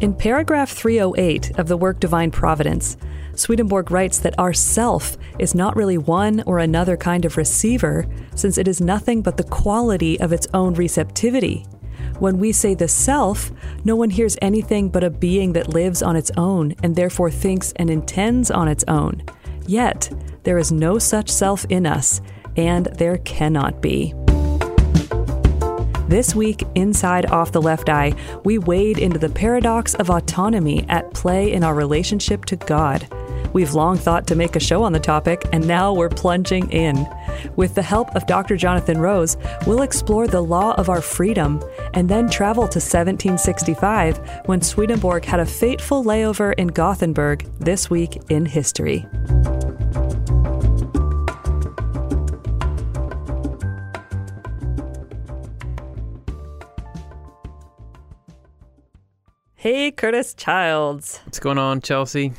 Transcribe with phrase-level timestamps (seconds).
[0.00, 2.96] In paragraph 308 of the work Divine Providence,
[3.34, 8.06] Swedenborg writes that our self is not really one or another kind of receiver,
[8.36, 11.66] since it is nothing but the quality of its own receptivity.
[12.20, 13.50] When we say the self,
[13.84, 17.72] no one hears anything but a being that lives on its own and therefore thinks
[17.74, 19.24] and intends on its own.
[19.66, 20.12] Yet,
[20.44, 22.20] there is no such self in us,
[22.56, 24.14] and there cannot be.
[26.08, 31.12] This week, inside Off the Left Eye, we wade into the paradox of autonomy at
[31.12, 33.06] play in our relationship to God.
[33.52, 37.06] We've long thought to make a show on the topic, and now we're plunging in.
[37.56, 38.56] With the help of Dr.
[38.56, 44.62] Jonathan Rose, we'll explore the law of our freedom and then travel to 1765 when
[44.62, 49.06] Swedenborg had a fateful layover in Gothenburg this week in history.
[59.70, 61.20] Hey, Curtis Childs.
[61.26, 62.32] What's going on, Chelsea?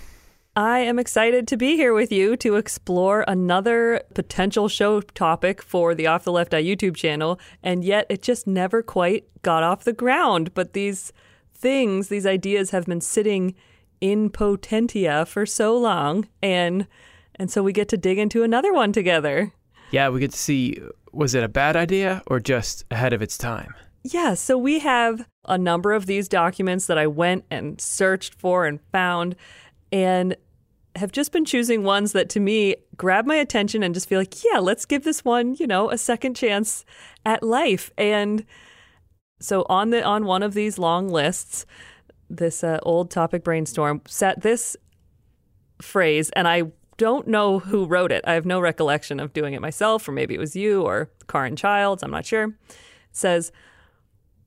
[0.55, 5.93] I am excited to be here with you to explore another potential show topic for
[5.93, 9.83] the Off the Left Eye YouTube channel, and yet it just never quite got off
[9.83, 10.55] the ground.
[10.55, 11.13] But these
[11.53, 13.53] things, these ideas have been sitting
[14.01, 16.87] in potentia for so long, and
[17.35, 19.53] and so we get to dig into another one together.
[19.91, 23.37] Yeah, we get to see was it a bad idea or just ahead of its
[23.37, 23.75] time?
[24.01, 28.65] Yeah, so we have a number of these documents that I went and searched for
[28.65, 29.35] and found
[29.91, 30.35] and
[30.95, 34.43] have just been choosing ones that to me grab my attention and just feel like,
[34.43, 36.83] yeah, let's give this one, you know, a second chance
[37.25, 37.91] at life.
[37.97, 38.45] And
[39.39, 41.65] so on the on one of these long lists,
[42.29, 44.75] this uh, old topic brainstorm set this
[45.81, 46.63] phrase, and I
[46.97, 48.23] don't know who wrote it.
[48.27, 51.55] I have no recollection of doing it myself, or maybe it was you or Karin
[51.55, 52.03] Childs.
[52.03, 52.43] I'm not sure.
[52.43, 52.75] It
[53.13, 53.51] says,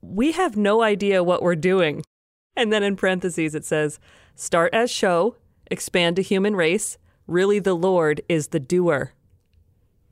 [0.02, 2.02] "We have no idea what we're doing,"
[2.54, 3.98] and then in parentheses it says,
[4.34, 5.36] "Start as show."
[5.72, 6.98] expand to human race.
[7.26, 9.12] Really, the Lord is the doer.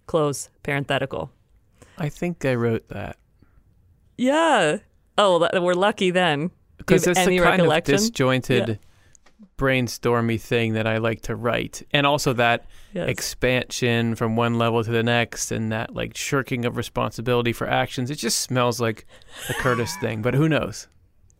[0.06, 1.30] Close parenthetical.
[1.98, 3.16] I think I wrote that.
[4.16, 4.78] Yeah.
[5.18, 6.50] Oh, we're lucky then.
[6.78, 8.74] Because it's the kind of disjointed, yeah.
[9.60, 13.06] Brainstormy thing that I like to write, and also that yes.
[13.08, 18.10] expansion from one level to the next, and that like shirking of responsibility for actions.
[18.10, 19.06] It just smells like
[19.50, 20.88] a Curtis thing, but who knows?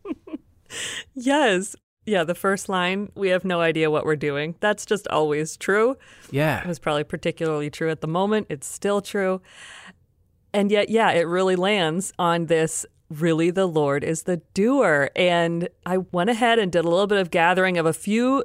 [1.15, 1.75] yes.
[2.05, 4.55] Yeah, the first line, we have no idea what we're doing.
[4.59, 5.97] That's just always true.
[6.31, 6.61] Yeah.
[6.61, 8.47] It was probably particularly true at the moment.
[8.49, 9.41] It's still true.
[10.51, 12.85] And yet, yeah, it really lands on this
[13.19, 15.09] really the Lord is the doer.
[15.15, 18.43] And I went ahead and did a little bit of gathering of a few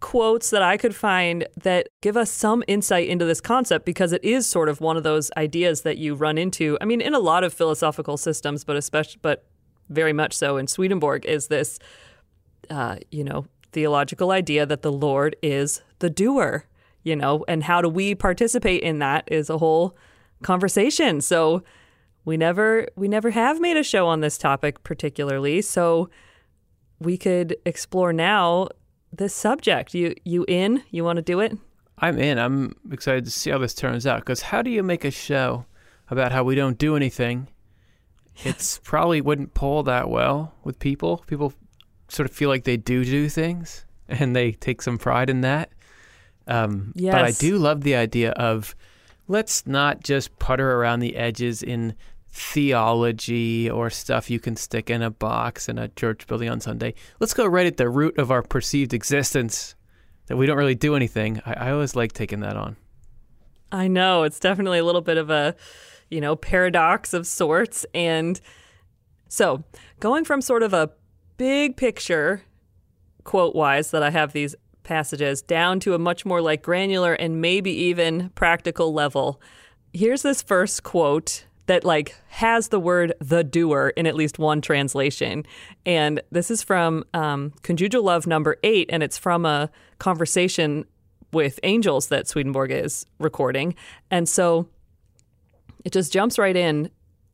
[0.00, 4.22] quotes that I could find that give us some insight into this concept because it
[4.22, 6.76] is sort of one of those ideas that you run into.
[6.80, 9.46] I mean, in a lot of philosophical systems, but especially, but
[9.88, 11.78] very much so in Swedenborg, is this
[12.70, 16.66] uh, you know, theological idea that the Lord is the doer,
[17.02, 19.96] you know, and how do we participate in that is a whole
[20.42, 21.20] conversation.
[21.20, 21.62] So
[22.24, 25.62] we never we never have made a show on this topic particularly.
[25.62, 26.08] So
[26.98, 28.68] we could explore now
[29.12, 29.94] this subject.
[29.94, 30.82] You you in?
[30.90, 31.56] You want to do it?
[31.98, 32.38] I'm in.
[32.38, 35.66] I'm excited to see how this turns out because how do you make a show
[36.10, 37.48] about how we don't do anything?
[38.44, 41.18] It's probably wouldn't pull that well with people.
[41.28, 41.52] People
[42.08, 45.70] sort of feel like they do do things and they take some pride in that.
[46.48, 47.12] Um, yes.
[47.14, 48.74] But I do love the idea of
[49.28, 51.94] let's not just putter around the edges in
[52.34, 56.92] theology or stuff you can stick in a box in a church building on Sunday.
[57.20, 59.76] Let's go right at the root of our perceived existence
[60.26, 61.40] that we don't really do anything.
[61.46, 62.76] I, I always like taking that on.
[63.70, 64.24] I know.
[64.24, 65.54] It's definitely a little bit of a,
[66.10, 67.86] you know, paradox of sorts.
[67.94, 68.40] And
[69.28, 69.62] so
[70.00, 70.90] going from sort of a
[71.36, 72.42] big picture,
[73.22, 77.40] quote wise, that I have these passages down to a much more like granular and
[77.40, 79.40] maybe even practical level.
[79.92, 84.60] Here's this first quote that like has the word the doer in at least one
[84.60, 85.44] translation
[85.86, 90.84] and this is from um, conjugal love number eight and it's from a conversation
[91.32, 93.74] with angels that swedenborg is recording
[94.10, 94.68] and so
[95.84, 96.90] it just jumps right in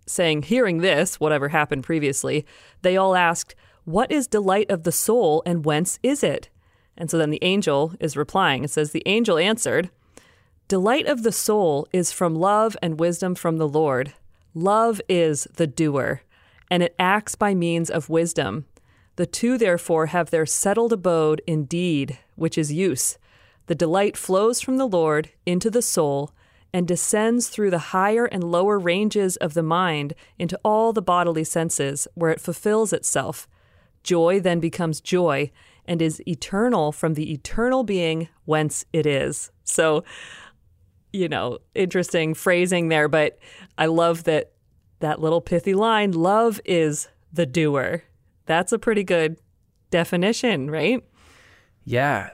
[0.07, 2.47] saying hearing this whatever happened previously
[2.83, 3.55] they all asked
[3.85, 6.49] what is delight of the soul and whence is it?
[6.97, 8.65] And so then the angel is replying.
[8.65, 9.91] It says, The angel answered,
[10.69, 14.13] Delight of the soul is from love and wisdom from the Lord.
[14.55, 16.23] Love is the doer,
[16.71, 18.67] and it acts by means of wisdom.
[19.17, 23.19] The two, therefore, have their settled abode in deed, which is use.
[23.67, 26.33] The delight flows from the Lord into the soul
[26.73, 31.45] and descends through the higher and lower ranges of the mind into all the bodily
[31.45, 33.49] senses, where it fulfills itself
[34.03, 35.51] Joy then becomes joy
[35.85, 39.51] and is eternal from the eternal being whence it is.
[39.65, 40.05] So,
[41.13, 43.39] you know, interesting phrasing there, but
[43.79, 44.53] I love that
[45.01, 48.03] that little pithy line love is the doer.
[48.47, 49.39] That's a pretty good
[49.91, 51.03] definition, right?
[51.85, 52.31] Yeah,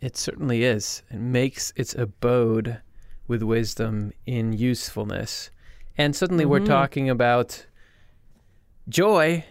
[0.00, 1.02] it certainly is.
[1.10, 2.80] It makes its abode
[3.26, 5.50] with wisdom in usefulness.
[5.96, 6.50] And suddenly mm-hmm.
[6.50, 7.66] we're talking about
[8.88, 9.44] joy,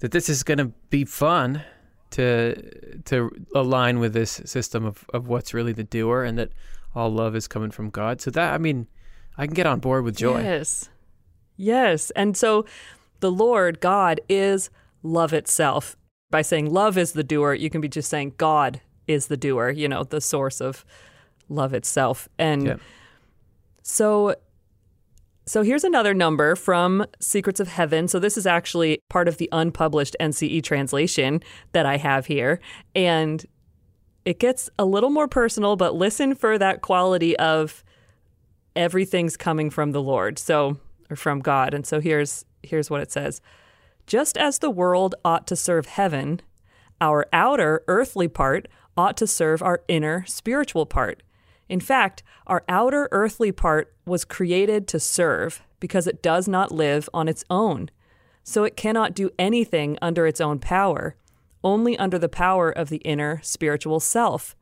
[0.00, 1.62] that this is going to be fun
[2.10, 6.50] to to align with this system of, of what's really the doer and that
[6.94, 8.20] all love is coming from God.
[8.20, 8.86] So that I mean,
[9.36, 10.42] I can get on board with joy.
[10.42, 10.88] Yes.
[11.56, 12.10] Yes.
[12.12, 12.64] And so
[13.20, 14.70] the Lord God is
[15.02, 15.96] love itself.
[16.30, 19.70] By saying love is the doer, you can be just saying God is the doer,
[19.70, 20.84] you know, the source of
[21.48, 22.28] love itself.
[22.38, 22.76] And yeah.
[23.82, 24.34] so
[25.44, 28.06] so here's another number from Secrets of Heaven.
[28.06, 31.42] So this is actually part of the unpublished NCE translation
[31.72, 32.60] that I have here.
[32.94, 33.44] And
[34.24, 37.84] it gets a little more personal, but listen for that quality of
[38.76, 40.38] everything's coming from the Lord.
[40.38, 40.78] So
[41.12, 41.74] or from God.
[41.74, 43.40] And so here's here's what it says.
[44.06, 46.40] Just as the world ought to serve heaven,
[47.00, 48.66] our outer earthly part
[48.96, 51.22] ought to serve our inner spiritual part.
[51.68, 57.08] In fact, our outer earthly part was created to serve because it does not live
[57.14, 57.90] on its own.
[58.42, 61.14] So it cannot do anything under its own power,
[61.64, 64.56] only under the power of the inner spiritual self.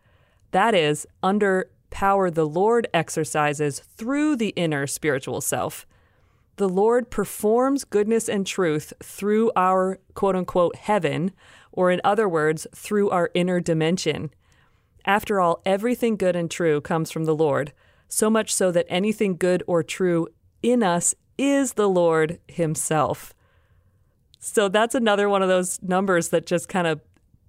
[0.51, 5.87] That is, under power the Lord exercises through the inner spiritual self.
[6.57, 11.33] The Lord performs goodness and truth through our quote unquote heaven,
[11.73, 14.31] or in other words, through our inner dimension.
[15.05, 17.73] After all, everything good and true comes from the Lord,
[18.09, 20.29] so much so that anything good or true
[20.63, 23.33] in us is the Lord Himself.
[24.41, 27.01] So that's another one of those numbers that just kind of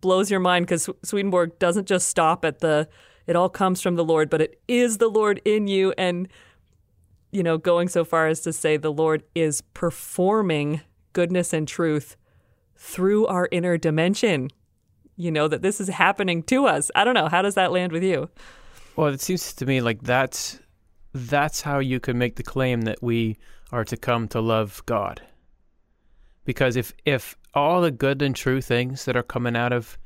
[0.01, 2.87] blows your mind because Swedenborg doesn't just stop at the,
[3.27, 5.93] it all comes from the Lord, but it is the Lord in you.
[5.97, 6.27] And,
[7.31, 10.81] you know, going so far as to say the Lord is performing
[11.13, 12.17] goodness and truth
[12.75, 14.49] through our inner dimension
[15.21, 16.89] you know, that this is happening to us.
[16.95, 17.27] I don't know.
[17.27, 18.29] How does that land with you?
[18.95, 20.59] Well, it seems to me like that's
[21.13, 23.37] that's how you can make the claim that we
[23.71, 25.21] are to come to love God.
[26.45, 29.97] Because if if all the good and true things that are coming out of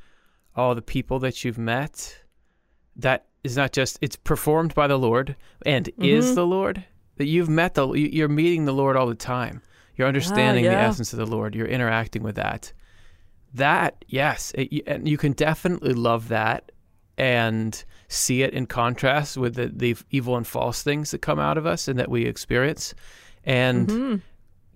[0.56, 2.18] all the people that you've met,
[2.96, 5.36] that is not just it's performed by the Lord
[5.66, 6.04] and mm-hmm.
[6.04, 6.84] is the Lord
[7.18, 9.62] that you've met the you're meeting the Lord all the time.
[9.96, 10.76] You're understanding ah, yeah.
[10.76, 11.56] the essence of the Lord.
[11.56, 12.74] You're interacting with that
[13.56, 16.72] that yes it, and you can definitely love that
[17.18, 21.58] and see it in contrast with the, the evil and false things that come out
[21.58, 22.94] of us and that we experience
[23.46, 24.16] and mm-hmm.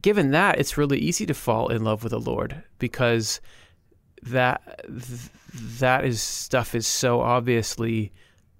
[0.01, 3.42] Given that it's really easy to fall in love with the lord because
[4.22, 4.86] that
[5.54, 8.12] that is stuff is so obviously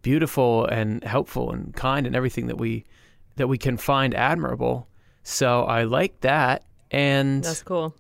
[0.02, 2.86] beautiful and helpful and kind and everything that we
[3.36, 4.88] that we can find admirable
[5.24, 7.94] so i like that and that's cool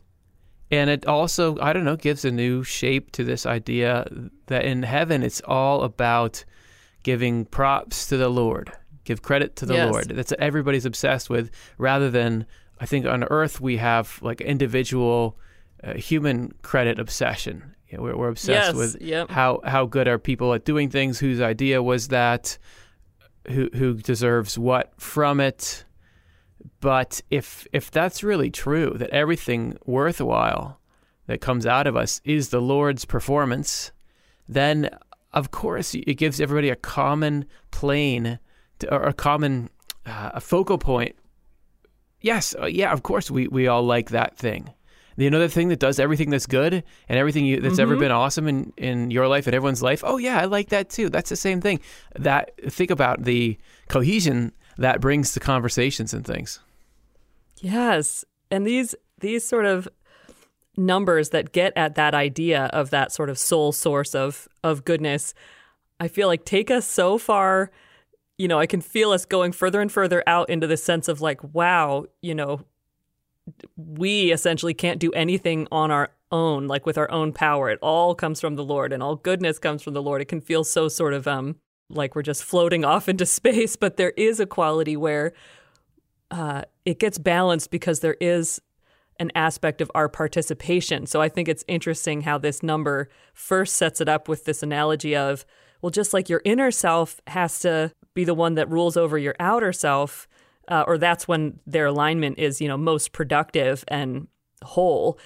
[0.71, 4.07] and it also, I don't know, gives a new shape to this idea
[4.47, 6.45] that in heaven it's all about
[7.01, 8.71] giving props to the Lord,
[9.03, 9.91] give credit to the yes.
[9.91, 10.09] Lord.
[10.09, 12.45] That's what everybody's obsessed with, rather than
[12.79, 15.37] I think on earth we have like individual
[15.83, 17.75] uh, human credit obsession.
[17.89, 19.31] You know, we're, we're, obsessed yes, with yep.
[19.31, 22.57] how how good are people at doing things, whose idea was that,
[23.47, 25.85] who who deserves what from it
[26.79, 30.79] but if if that's really true, that everything worthwhile
[31.27, 33.91] that comes out of us is the Lord's performance,
[34.47, 34.89] then
[35.33, 38.39] of course it gives everybody a common plane
[38.79, 39.69] to, or a common
[40.05, 41.15] uh, a focal point.
[42.21, 44.73] Yes, uh, yeah, of course we we all like that thing.
[45.17, 47.81] The another thing that does everything that's good and everything you, that's mm-hmm.
[47.81, 50.01] ever been awesome in, in your life and everyone's life.
[50.05, 51.09] Oh yeah, I like that too.
[51.09, 51.81] That's the same thing.
[52.17, 53.57] That think about the
[53.89, 56.61] cohesion that brings to conversations and things.
[57.57, 58.23] Yes.
[58.49, 59.87] And these these sort of
[60.77, 65.33] numbers that get at that idea of that sort of soul source of of goodness,
[65.99, 67.71] I feel like take us so far,
[68.39, 71.19] you know, I can feel us going further and further out into the sense of
[71.19, 72.61] like, wow, you know,
[73.75, 77.69] we essentially can't do anything on our own, like with our own power.
[77.69, 80.21] It all comes from the Lord and all goodness comes from the Lord.
[80.21, 81.57] It can feel so sort of um
[81.89, 85.33] like we're just floating off into space, but there is a quality where
[86.31, 88.61] uh, it gets balanced because there is
[89.19, 91.05] an aspect of our participation.
[91.05, 95.13] So I think it's interesting how this number first sets it up with this analogy
[95.13, 95.45] of,
[95.81, 99.35] well, just like your inner self has to be the one that rules over your
[99.39, 100.27] outer self,
[100.67, 104.27] uh, or that's when their alignment is, you know, most productive and
[104.63, 105.19] whole.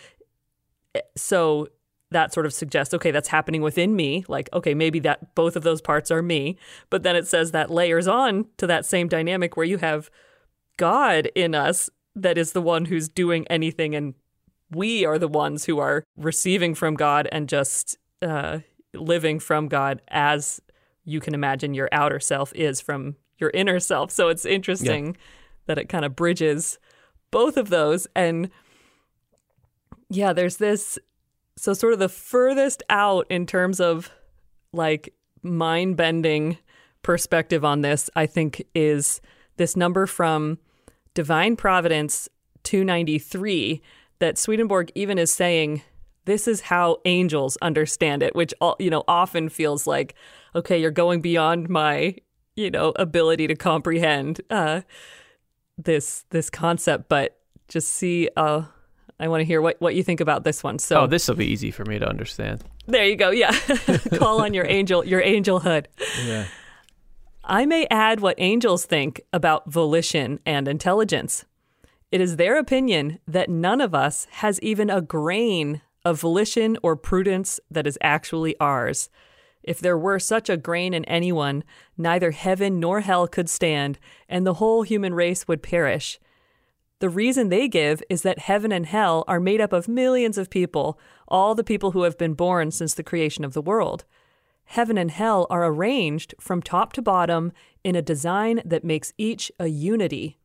[1.16, 1.68] So
[2.12, 4.24] that sort of suggests, okay, that's happening within me.
[4.28, 6.58] Like, okay, maybe that both of those parts are me.
[6.90, 10.10] But then it says that layers on to that same dynamic where you have
[10.78, 14.14] God in us that is the one who's doing anything, and
[14.70, 18.60] we are the ones who are receiving from God and just uh,
[18.94, 20.62] living from God as
[21.06, 24.12] you can imagine your outer self is from your inner self.
[24.12, 25.12] So it's interesting yeah.
[25.68, 26.80] that it kind of bridges
[27.32, 28.08] both of those.
[28.16, 28.50] And
[30.10, 30.98] yeah, there's this.
[31.56, 34.12] So, sort of the furthest out in terms of
[34.72, 36.58] like mind bending
[37.04, 39.22] perspective on this, I think, is
[39.58, 40.58] this number from
[41.14, 42.28] Divine Providence
[42.64, 43.82] 293
[44.20, 45.84] that Swedenborg even is saying
[46.26, 50.16] this is how angels understand it, which you know often feels like
[50.56, 52.16] okay, you're going beyond my
[52.56, 54.82] you know ability to comprehend uh,
[55.78, 58.30] this this concept, but just see.
[58.36, 58.64] Uh,
[59.20, 60.80] I want to hear what, what you think about this one.
[60.80, 62.64] So, oh, this will be easy for me to understand.
[62.88, 63.30] There you go.
[63.30, 63.52] Yeah,
[64.16, 65.86] call on your angel, your angelhood.
[66.26, 66.46] Yeah.
[67.46, 71.46] I may add what angels think about volition and intelligence.
[72.12, 76.96] It is their opinion that none of us has even a grain of volition or
[76.96, 79.10] prudence that is actually ours.
[79.64, 81.64] If there were such a grain in anyone,
[81.98, 86.20] neither heaven nor hell could stand, and the whole human race would perish.
[87.00, 90.50] The reason they give is that heaven and hell are made up of millions of
[90.50, 94.06] people, all the people who have been born since the creation of the world.
[94.66, 97.52] Heaven and hell are arranged from top to bottom
[97.84, 100.38] in a design that makes each a unity.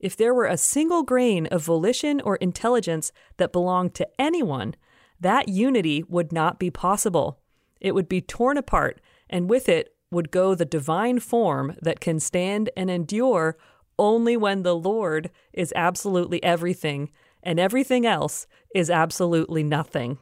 [0.00, 4.76] If there were a single grain of volition or intelligence that belonged to anyone,
[5.20, 7.40] that unity would not be possible.
[7.80, 12.18] It would be torn apart, and with it would go the divine form that can
[12.20, 13.56] stand and endure
[13.98, 17.10] only when the Lord is absolutely everything
[17.42, 20.18] and everything else is absolutely nothing.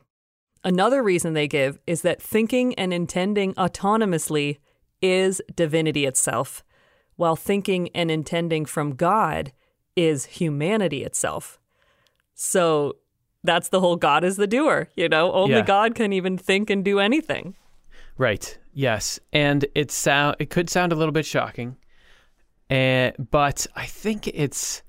[0.65, 4.59] Another reason they give is that thinking and intending autonomously
[5.01, 6.65] is divinity itself,
[7.17, 9.53] while thinking and intending from God
[9.95, 11.59] is humanity itself.
[12.35, 12.97] So
[13.47, 15.33] that's the whole God is the doer, you know?
[15.33, 15.65] Only yeah.
[15.65, 17.55] God can even think and do anything.
[18.19, 18.59] Right.
[18.73, 19.19] Yes.
[19.33, 21.77] And it sound it could sound a little bit shocking.
[22.69, 24.83] And but I think it's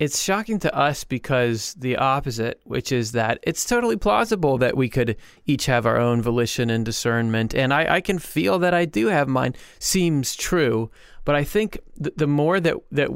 [0.00, 4.88] it's shocking to us because the opposite, which is that it's totally plausible that we
[4.88, 5.14] could
[5.44, 7.54] each have our own volition and discernment.
[7.54, 10.90] And I, I can feel that I do have mine, seems true.
[11.26, 13.10] But I think the, the more that, that,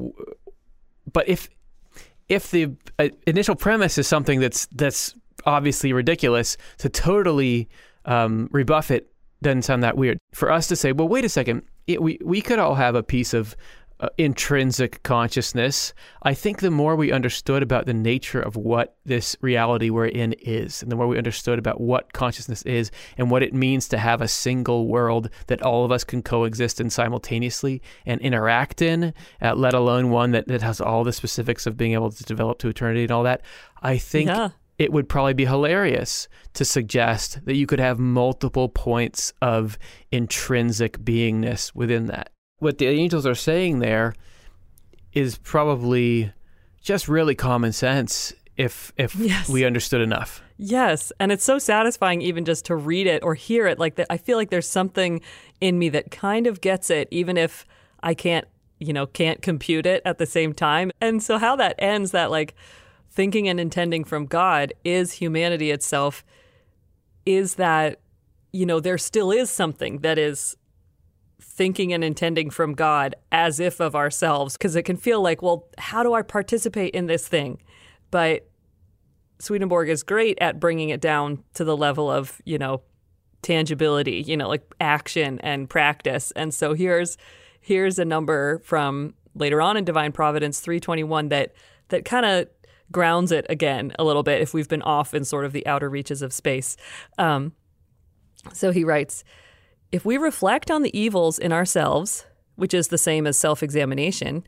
[1.11, 1.49] but if,
[2.28, 5.14] if the uh, initial premise is something that's that's
[5.47, 7.69] obviously ridiculous, to totally
[8.04, 9.11] um, rebuff it
[9.43, 10.19] doesn't sound that weird.
[10.33, 13.02] For us to say, well, wait a second, it, we we could all have a
[13.02, 13.57] piece of
[14.01, 19.37] uh, intrinsic consciousness, I think the more we understood about the nature of what this
[19.41, 23.43] reality we're in is, and the more we understood about what consciousness is and what
[23.43, 27.81] it means to have a single world that all of us can coexist in simultaneously
[28.05, 31.93] and interact in, uh, let alone one that, that has all the specifics of being
[31.93, 33.43] able to develop to eternity and all that,
[33.83, 34.29] I think.
[34.29, 39.79] Yeah it would probably be hilarious to suggest that you could have multiple points of
[40.11, 42.31] intrinsic beingness within that
[42.64, 44.14] what the angels are saying there
[45.12, 46.33] is probably
[46.80, 49.49] just really common sense if if yes.
[49.49, 50.42] we understood enough.
[50.56, 54.06] Yes, and it's so satisfying even just to read it or hear it like that
[54.11, 55.21] I feel like there's something
[55.61, 57.66] in me that kind of gets it even if
[58.02, 58.47] I can't,
[58.78, 60.90] you know, can't compute it at the same time.
[61.00, 62.54] And so how that ends that like
[63.11, 66.25] thinking and intending from God is humanity itself
[67.26, 68.00] is that
[68.52, 70.56] you know there still is something that is
[71.45, 75.69] thinking and intending from God as if of ourselves, because it can feel like, well,
[75.79, 77.61] how do I participate in this thing?
[78.11, 78.49] But
[79.39, 82.83] Swedenborg is great at bringing it down to the level of, you know,
[83.43, 86.33] tangibility, you know, like action and practice.
[86.35, 87.17] And so here's
[87.61, 91.53] here's a number from later on in Divine Providence 321 that
[91.89, 92.49] that kind of
[92.91, 95.89] grounds it again a little bit if we've been off in sort of the outer
[95.89, 96.77] reaches of space.
[97.19, 97.53] Um,
[98.53, 99.25] so he writes,
[99.95, 104.43] if we reflect on the evils in ourselves, which is the same as self examination,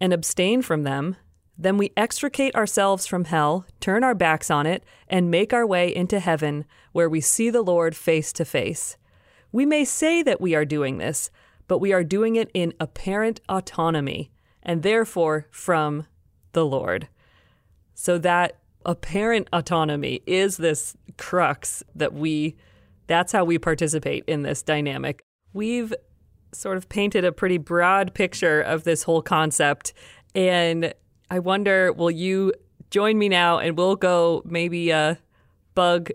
[0.00, 1.14] and abstain from them,
[1.56, 5.94] then we extricate ourselves from hell, turn our backs on it, and make our way
[5.94, 8.96] into heaven, where we see the Lord face to face.
[9.52, 11.30] We may say that we are doing this,
[11.68, 14.32] but we are doing it in apparent autonomy,
[14.64, 16.08] and therefore from
[16.54, 17.06] the Lord.
[17.94, 22.56] So that apparent autonomy is this crux that we
[23.08, 25.24] that's how we participate in this dynamic.
[25.52, 25.92] We've
[26.52, 29.92] sort of painted a pretty broad picture of this whole concept.
[30.34, 30.94] And
[31.30, 32.52] I wonder, will you
[32.90, 35.16] join me now and we'll go maybe uh,
[35.74, 36.10] bug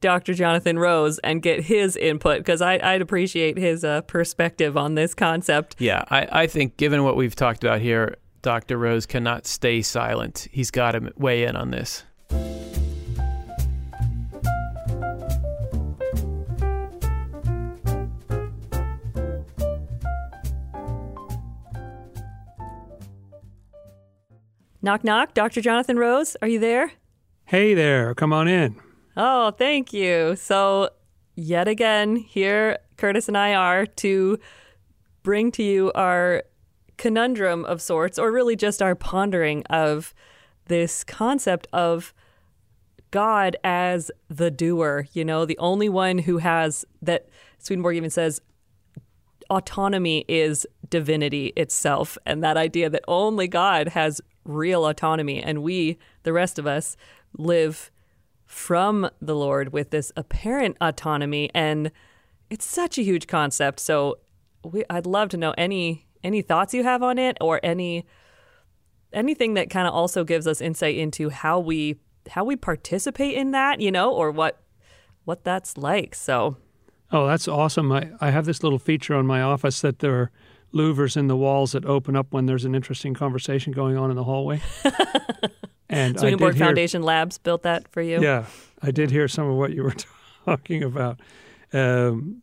[0.00, 0.34] Dr.
[0.34, 5.76] Jonathan Rose and get his input because I'd appreciate his uh, perspective on this concept.
[5.78, 8.76] Yeah, I, I think given what we've talked about here, Dr.
[8.76, 10.48] Rose cannot stay silent.
[10.50, 12.02] He's got to weigh in on this.
[24.84, 25.32] Knock, knock.
[25.32, 25.60] Dr.
[25.60, 26.92] Jonathan Rose, are you there?
[27.44, 28.16] Hey there.
[28.16, 28.74] Come on in.
[29.16, 30.34] Oh, thank you.
[30.34, 30.90] So,
[31.36, 34.40] yet again, here Curtis and I are to
[35.22, 36.42] bring to you our
[36.96, 40.14] conundrum of sorts, or really just our pondering of
[40.66, 42.12] this concept of
[43.12, 47.28] God as the doer, you know, the only one who has that.
[47.58, 48.40] Swedenborg even says
[49.48, 55.98] autonomy is divinity itself, and that idea that only God has real autonomy, and we,
[56.22, 56.96] the rest of us,
[57.36, 57.90] live
[58.44, 61.50] from the Lord with this apparent autonomy.
[61.54, 61.90] And
[62.50, 63.80] it's such a huge concept.
[63.80, 64.18] So
[64.64, 68.06] we, I'd love to know any any thoughts you have on it, or any
[69.12, 71.96] anything that kind of also gives us insight into how we
[72.30, 74.62] how we participate in that, you know, or what
[75.24, 76.14] what that's like.
[76.14, 76.56] So.
[77.10, 77.92] Oh, that's awesome.
[77.92, 80.30] I, I have this little feature on my office that there are
[80.72, 84.16] louvers in the walls that open up when there's an interesting conversation going on in
[84.16, 84.60] the hallway.
[85.88, 88.22] and Swedenborg Foundation Labs built that for you.
[88.22, 88.46] Yeah,
[88.82, 89.94] I did hear some of what you were
[90.44, 91.20] talking about.
[91.72, 92.42] Um,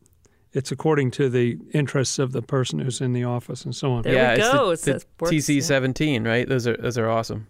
[0.51, 4.03] it's according to the interests of the person who's in the office and so on.
[4.03, 4.69] There yeah, we go.
[4.71, 6.31] It's the, the TC seventeen, yeah.
[6.31, 6.49] right?
[6.49, 7.47] Those are those are awesome.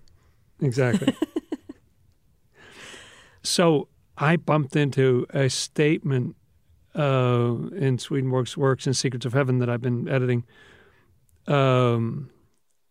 [0.61, 1.15] Exactly.
[3.43, 6.35] so I bumped into a statement
[6.95, 10.45] uh, in Swedenborg's works and Secrets of Heaven that I've been editing
[11.47, 12.29] um,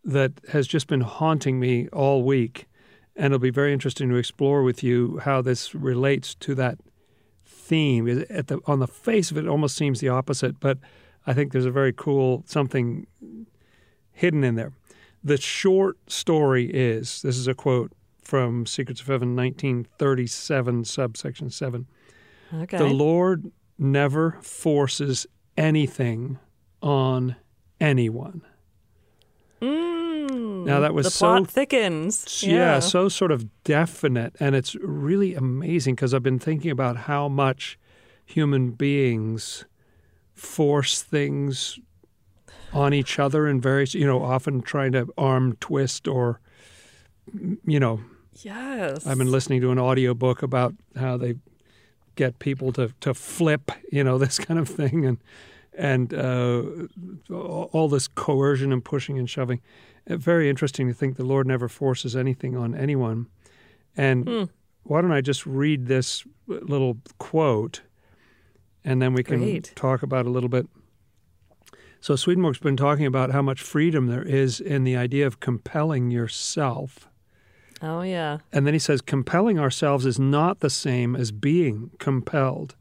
[0.03, 2.67] that has just been haunting me all week.
[3.15, 6.79] And it'll be very interesting to explore with you how this relates to that
[7.45, 8.25] theme.
[8.29, 10.77] At the, on the face of it, it almost seems the opposite, but
[11.27, 13.07] I think there's a very cool something
[14.11, 14.73] hidden in there.
[15.23, 21.87] The short story is this is a quote from Secrets of Heaven, 1937, subsection 7.
[22.53, 22.77] Okay.
[22.77, 25.25] The Lord never forces
[25.57, 26.37] anything
[26.81, 27.35] on
[27.79, 28.41] anyone.
[29.61, 32.43] Mm, now that was the so thickens.
[32.43, 32.53] Yeah.
[32.53, 37.27] yeah, so sort of definite, and it's really amazing because I've been thinking about how
[37.27, 37.77] much
[38.25, 39.65] human beings
[40.33, 41.79] force things
[42.71, 46.39] on each other in various, you know, often trying to arm twist or,
[47.65, 47.99] you know.
[48.33, 49.05] Yes.
[49.05, 51.35] I've been listening to an audiobook about how they
[52.19, 55.17] get people to, to flip, you know, this kind of thing, and
[55.73, 56.63] and uh,
[57.31, 59.61] all this coercion and pushing and shoving.
[60.09, 63.27] Uh, very interesting to think the Lord never forces anything on anyone.
[63.95, 64.43] And hmm.
[64.83, 67.81] why don't I just read this little quote,
[68.83, 69.71] and then we can Great.
[69.75, 70.67] talk about a little bit.
[72.01, 76.11] So Swedenborg's been talking about how much freedom there is in the idea of compelling
[76.11, 77.08] yourself
[77.81, 78.39] Oh, yeah.
[78.51, 82.75] And then he says, compelling ourselves is not the same as being compelled.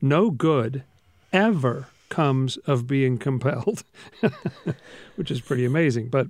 [0.00, 0.84] No good
[1.32, 3.84] ever comes of being compelled,
[5.16, 6.08] which is pretty amazing.
[6.08, 6.26] But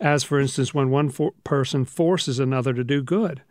[0.00, 3.42] as, for instance, when one for- person forces another to do good,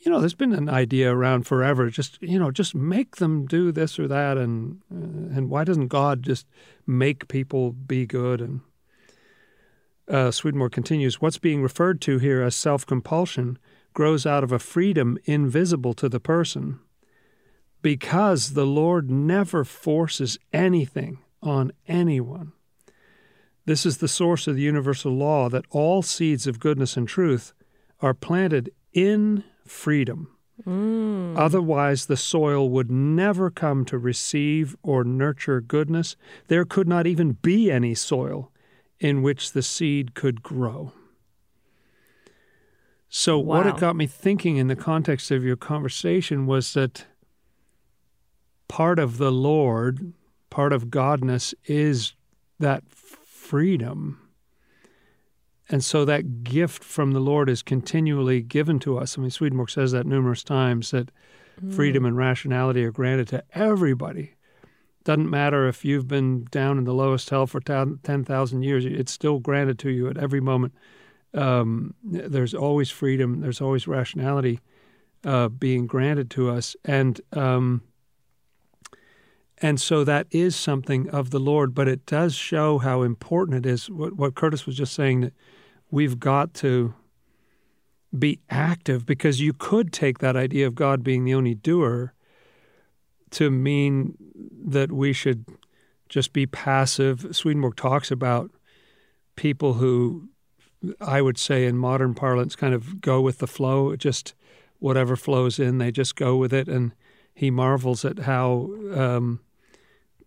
[0.00, 1.88] you know, there's been an idea around forever.
[1.88, 5.88] Just you know, just make them do this or that, and uh, and why doesn't
[5.88, 6.44] God just
[6.88, 8.62] make people be good and
[10.08, 13.58] uh, Swedenborg continues, what's being referred to here as self compulsion
[13.94, 16.80] grows out of a freedom invisible to the person
[17.82, 22.52] because the Lord never forces anything on anyone.
[23.64, 27.52] This is the source of the universal law that all seeds of goodness and truth
[28.00, 30.36] are planted in freedom.
[30.64, 31.36] Mm.
[31.36, 36.16] Otherwise, the soil would never come to receive or nurture goodness.
[36.48, 38.51] There could not even be any soil
[39.02, 40.92] in which the seed could grow.
[43.08, 43.58] So, wow.
[43.58, 47.04] what it got me thinking in the context of your conversation was that
[48.68, 50.14] part of the Lord,
[50.48, 52.14] part of Godness is
[52.60, 54.18] that freedom.
[55.68, 59.18] And so that gift from the Lord is continually given to us.
[59.18, 61.10] I mean, Swedenborg says that numerous times that
[61.62, 61.74] mm.
[61.74, 64.36] freedom and rationality are granted to everybody.
[65.04, 69.40] Doesn't matter if you've been down in the lowest hell for 10,000 years, it's still
[69.40, 70.74] granted to you at every moment.
[71.34, 74.60] Um, there's always freedom, there's always rationality
[75.24, 76.76] uh, being granted to us.
[76.84, 77.82] And, um,
[79.58, 83.68] and so that is something of the Lord, but it does show how important it
[83.68, 83.88] is.
[83.90, 85.32] What, what Curtis was just saying that
[85.90, 86.94] we've got to
[88.16, 92.12] be active because you could take that idea of God being the only doer
[93.32, 94.16] to mean
[94.64, 95.44] that we should
[96.08, 97.34] just be passive.
[97.34, 98.50] Swedenborg talks about
[99.36, 100.28] people who
[101.00, 104.34] I would say in modern parlance kind of go with the flow, just
[104.78, 106.68] whatever flows in, they just go with it.
[106.68, 106.92] And
[107.34, 109.40] he marvels at how, um,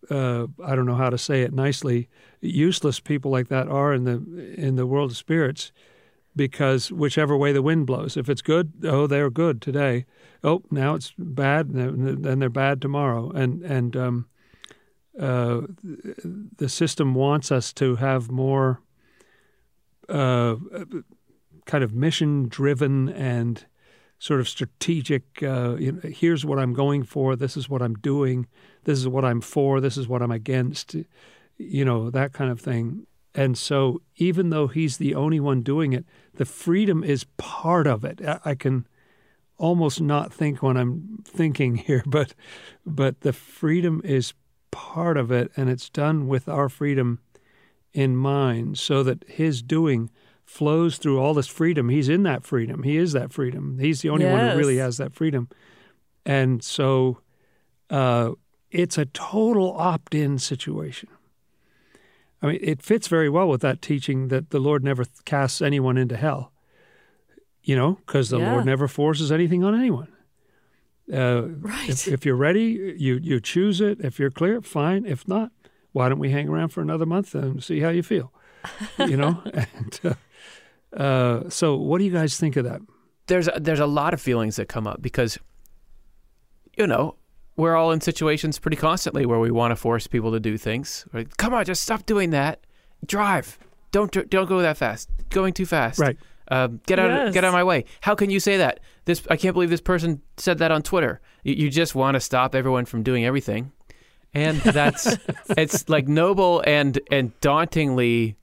[0.09, 2.07] uh, I don't know how to say it nicely,
[2.41, 5.71] useless people like that are in the in the world of spirits,
[6.36, 10.06] because whichever way the wind blows, if it's good, oh, they're good today.
[10.43, 13.32] Oh, now it's bad, then they're bad tomorrow.
[13.32, 14.28] And and um,
[15.19, 18.82] uh, the system wants us to have more
[20.10, 20.56] uh,
[21.65, 23.65] kind of mission driven and
[24.19, 25.41] sort of strategic.
[25.41, 27.36] Uh, you know, here's what I'm going for.
[27.36, 28.48] This is what I'm doing.
[28.84, 29.80] This is what I'm for.
[29.80, 30.95] This is what I'm against.
[31.58, 33.08] You know that kind of thing.
[33.34, 36.06] And so, even though he's the only one doing it,
[36.38, 38.21] the freedom is part of it.
[38.43, 38.88] I can
[39.58, 42.34] almost not think when I'm thinking here, but
[42.86, 44.34] but the freedom is
[44.71, 47.19] part of it, and it's done with our freedom
[47.93, 50.10] in mind, so that his doing
[50.43, 51.89] flows through all this freedom.
[51.89, 52.84] He's in that freedom.
[52.84, 53.80] He is that freedom.
[53.80, 54.34] He's the only yes.
[54.34, 55.50] one who really has that freedom.
[56.26, 57.19] And so
[57.89, 58.32] uh,
[58.71, 61.10] it's a total opt in situation.
[62.41, 65.98] I mean, it fits very well with that teaching that the Lord never casts anyone
[65.98, 66.52] into hell,
[67.63, 68.52] you know, because the yeah.
[68.52, 70.10] Lord never forces anything on anyone.
[71.12, 71.89] Uh, right.
[71.89, 74.00] If, if, you're ready, you, you choose it.
[74.02, 75.06] If you're clear, fine.
[75.06, 75.52] If not,
[75.91, 78.32] why don't we hang around for another month and see how you feel?
[78.98, 79.41] You know?
[79.54, 80.13] and, uh,
[80.95, 82.82] uh, so, what do you guys think of that?
[83.28, 85.38] There's a, there's a lot of feelings that come up because,
[86.78, 87.15] you know,
[87.57, 91.05] we're all in situations pretty constantly where we want to force people to do things.
[91.13, 92.59] Like, come on, just stop doing that.
[93.05, 93.59] Drive.
[93.91, 95.09] Don't don't go that fast.
[95.29, 95.99] Going too fast.
[95.99, 96.17] Right.
[96.47, 97.33] Um, get out yes.
[97.33, 97.85] get out of my way.
[98.01, 98.79] How can you say that?
[99.05, 101.21] This I can't believe this person said that on Twitter.
[101.43, 103.71] You, you just want to stop everyone from doing everything,
[104.33, 105.17] and that's
[105.49, 108.35] it's like noble and and dauntingly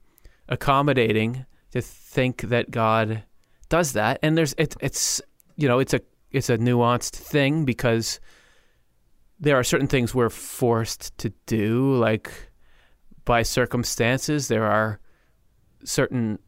[0.49, 3.23] accommodating to think that God
[3.69, 4.19] does that.
[4.21, 5.21] And there's it, it's
[5.55, 8.19] you know it's a it's a nuanced thing because
[9.43, 12.31] there are certain things we're forced to do, like
[13.25, 14.47] by circumstances.
[14.47, 14.99] There are
[15.83, 16.39] certain.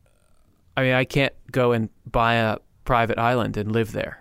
[0.78, 4.20] I mean, I can't go and buy a private island and live there.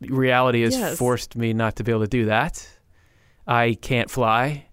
[0.00, 0.98] Reality has yes.
[0.98, 2.66] forced me not to be able to do that.
[3.46, 4.66] I can't fly,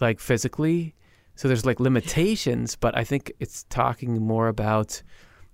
[0.00, 0.94] like physically.
[1.34, 5.02] So there's like limitations, but I think it's talking more about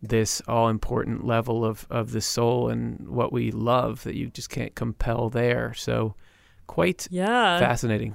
[0.02, 4.50] this all important level of, of the soul and what we love that you just
[4.50, 5.74] can't compel there.
[5.74, 6.14] So
[6.66, 7.58] quite yeah.
[7.58, 8.14] fascinating.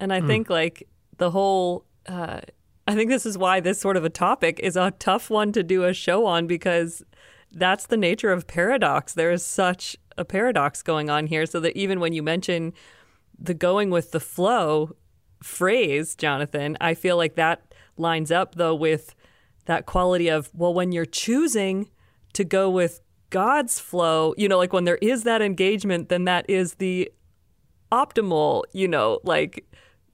[0.00, 0.26] And I mm.
[0.26, 0.88] think like
[1.18, 2.40] the whole uh,
[2.86, 5.62] I think this is why this sort of a topic is a tough one to
[5.62, 7.02] do a show on because
[7.52, 9.12] that's the nature of paradox.
[9.12, 12.72] There is such a paradox going on here so that even when you mention
[13.38, 14.94] the going with the flow,
[15.42, 19.14] phrase, Jonathan, I feel like that lines up though with
[19.64, 21.90] that quality of, well, when you're choosing
[22.34, 26.48] to go with God's flow, you know, like when there is that engagement, then that
[26.48, 27.10] is the
[27.92, 29.66] optimal, you know, like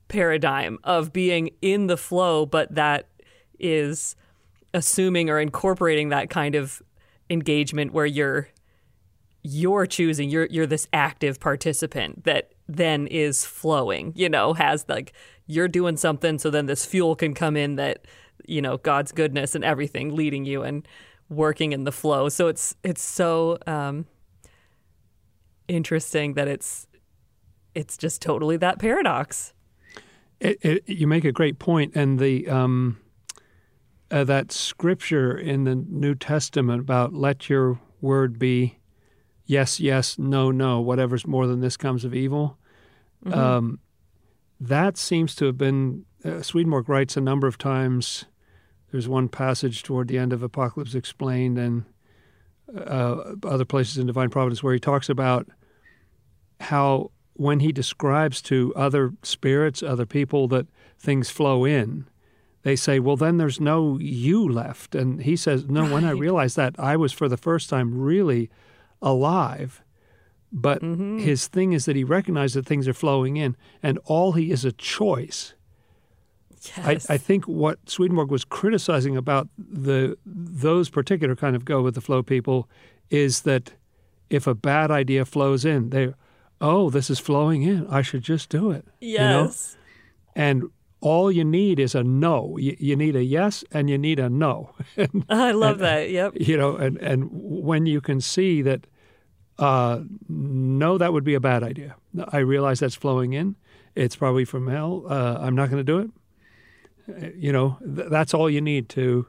[0.09, 3.09] paradigm of being in the flow, but that
[3.59, 4.17] is
[4.75, 6.83] assuming or incorporating that kind of
[7.31, 8.49] engagement where you're
[9.45, 15.13] you're choosing you're you're this active participant that then is flowing you know has like
[15.47, 18.07] you're doing something so then this fuel can come in that
[18.47, 20.87] you know god's goodness and everything leading you and
[21.33, 22.29] working in the flow.
[22.29, 24.07] So it's it's so um
[25.69, 26.87] interesting that it's
[27.75, 29.53] it's just totally that paradox
[30.41, 32.99] it, it, you make a great point and the um
[34.11, 38.79] uh, that scripture in the new testament about let your word be
[39.53, 42.59] yes, yes, no, no, whatever's more than this comes of evil.
[43.25, 43.39] Mm-hmm.
[43.39, 43.79] Um,
[44.61, 48.25] that seems to have been, uh, Swedenborg writes a number of times.
[48.91, 51.85] There's one passage toward the end of Apocalypse Explained and
[52.77, 55.49] uh, other places in Divine Providence where he talks about
[56.61, 60.67] how when he describes to other spirits, other people, that
[60.99, 62.07] things flow in,
[62.63, 64.95] they say, well, then there's no you left.
[64.95, 65.93] And he says, no, right.
[65.93, 68.51] when I realized that, I was for the first time really
[69.01, 69.83] alive.
[70.53, 71.19] But mm-hmm.
[71.19, 74.65] his thing is that he recognizes that things are flowing in, and all he is
[74.65, 75.55] a choice.
[76.77, 77.11] Yes.
[77.11, 81.95] I, I think what Swedenborg was criticizing about the those particular kind of go with
[81.95, 82.69] the flow people
[83.11, 83.73] is that
[84.31, 86.15] if a bad idea flows in, they
[86.63, 87.87] oh, this is flowing in.
[87.89, 88.87] I should just do it.
[89.01, 89.77] Yes.
[89.77, 90.45] You know?
[90.47, 90.71] And
[91.01, 92.57] all you need is a no.
[92.57, 94.71] You, you need a yes and you need a no.
[95.29, 96.09] I love that.
[96.11, 96.35] Yep.
[96.41, 98.87] you know, and, and when you can see that,
[99.59, 101.97] uh, no, that would be a bad idea.
[102.29, 103.57] I realize that's flowing in.
[103.95, 105.05] It's probably from hell.
[105.09, 106.11] Uh, I'm not going to do it.
[107.25, 109.27] Uh, You know, th- that's all you need to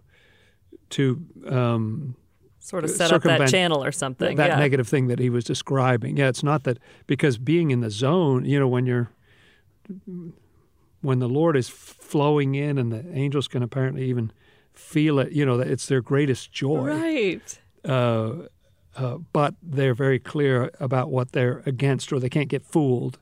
[0.91, 2.15] to um,
[2.63, 4.37] Sort of set up that channel or something.
[4.37, 4.55] that yeah.
[4.57, 6.15] negative thing that he was describing.
[6.15, 9.11] Yeah, it's not that because being in the zone, you know, when you're
[11.01, 14.31] when the Lord is flowing in and the angels can apparently even
[14.71, 16.87] feel it, you know, that it's their greatest joy.
[16.87, 17.59] Right.
[17.83, 18.47] Uh,
[18.95, 23.19] uh, but they're very clear about what they're against, or they can't get fooled,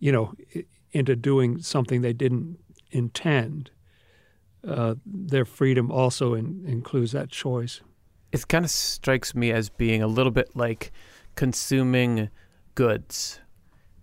[0.00, 0.34] you know,
[0.92, 2.58] into doing something they didn't
[2.90, 3.70] intend.
[4.62, 7.80] Uh, their freedom also in, includes that choice.
[8.32, 10.90] It kind of strikes me as being a little bit like
[11.36, 12.30] consuming
[12.74, 13.40] goods.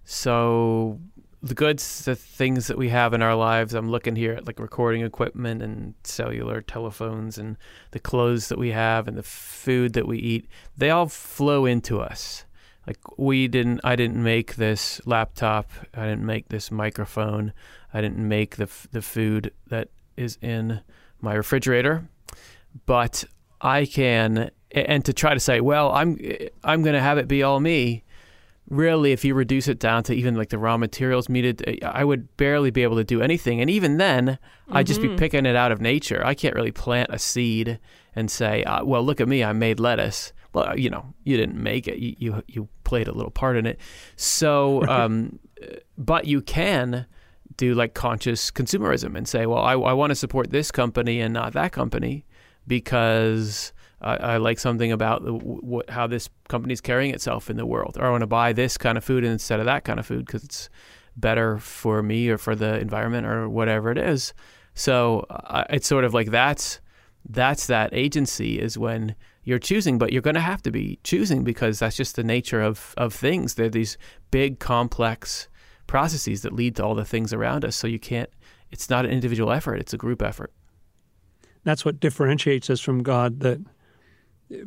[0.05, 0.99] So
[1.41, 4.59] the goods, the things that we have in our lives, I'm looking here at like
[4.59, 7.57] recording equipment and cellular telephones and
[7.91, 11.99] the clothes that we have and the food that we eat, they all flow into
[11.99, 12.45] us.
[12.85, 17.53] Like we didn't I didn't make this laptop, I didn't make this microphone,
[17.93, 20.81] I didn't make the the food that is in
[21.21, 22.09] my refrigerator,
[22.85, 23.25] but
[23.61, 26.17] I can and to try to say, well, I'm
[26.63, 28.03] I'm going to have it be all me.
[28.69, 32.37] Really, if you reduce it down to even like the raw materials needed, I would
[32.37, 33.61] barely be able to do anything.
[33.61, 34.37] And even then,
[34.69, 36.23] I'd just be picking it out of nature.
[36.23, 37.79] I can't really plant a seed
[38.15, 40.33] and say, uh, well, look at me, I made lettuce.
[40.53, 41.97] Well, you know, you didn't make it.
[41.97, 43.79] You you, you played a little part in it.
[44.15, 45.39] So, um,
[45.97, 47.07] but you can
[47.57, 51.33] do like conscious consumerism and say, well, I, I want to support this company and
[51.33, 52.23] not that company
[52.69, 57.97] because I, I like something about the, how this company's carrying itself in the world,
[57.99, 60.25] or I want to buy this kind of food instead of that kind of food
[60.25, 60.69] because it's
[61.17, 64.34] better for me or for the environment or whatever it is.
[64.73, 66.79] So uh, it's sort of like that's
[67.27, 71.43] that's that agency is when you're choosing, but you're going to have to be choosing
[71.43, 73.55] because that's just the nature of of things.
[73.55, 73.97] They're these
[74.32, 75.49] big, complex
[75.88, 77.75] processes that lead to all the things around us.
[77.75, 78.29] So you can't.
[78.71, 80.53] It's not an individual effort; it's a group effort.
[81.69, 83.60] That's what differentiates us from God that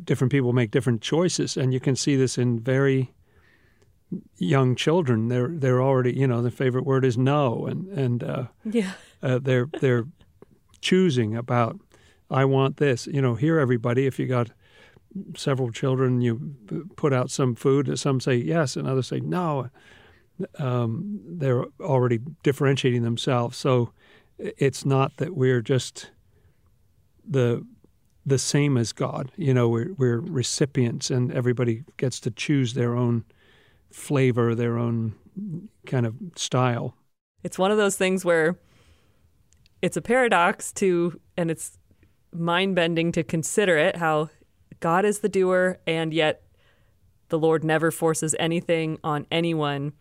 [0.05, 1.57] different people make different choices.
[1.57, 3.13] And you can see this in very
[4.37, 5.27] young children.
[5.29, 7.67] They're they're already you know the favorite word is no.
[7.67, 8.93] And and uh, Yeah.
[9.21, 10.05] uh, they're they're
[10.81, 11.77] choosing about
[12.31, 13.09] I want this.
[13.09, 14.51] You know here everybody if you got
[15.37, 16.55] several children you
[16.97, 19.71] put out some food some say yes and others say no.
[20.59, 23.57] Um, they're already differentiating themselves.
[23.59, 23.93] So
[24.39, 26.11] it's not that we're just
[27.29, 27.65] the
[28.25, 29.33] the same as God.
[29.37, 33.25] You know, we're we're recipients, and everybody gets to choose their own
[33.91, 35.15] flavor, their own
[35.87, 36.97] kind of style.
[37.43, 38.59] It's one of those things where
[39.81, 41.79] it's a paradox to, and it's
[42.33, 44.31] mind bending to consider it how
[44.81, 46.43] God is the doer, and yet
[47.29, 49.93] the Lord never forces anything on anyone.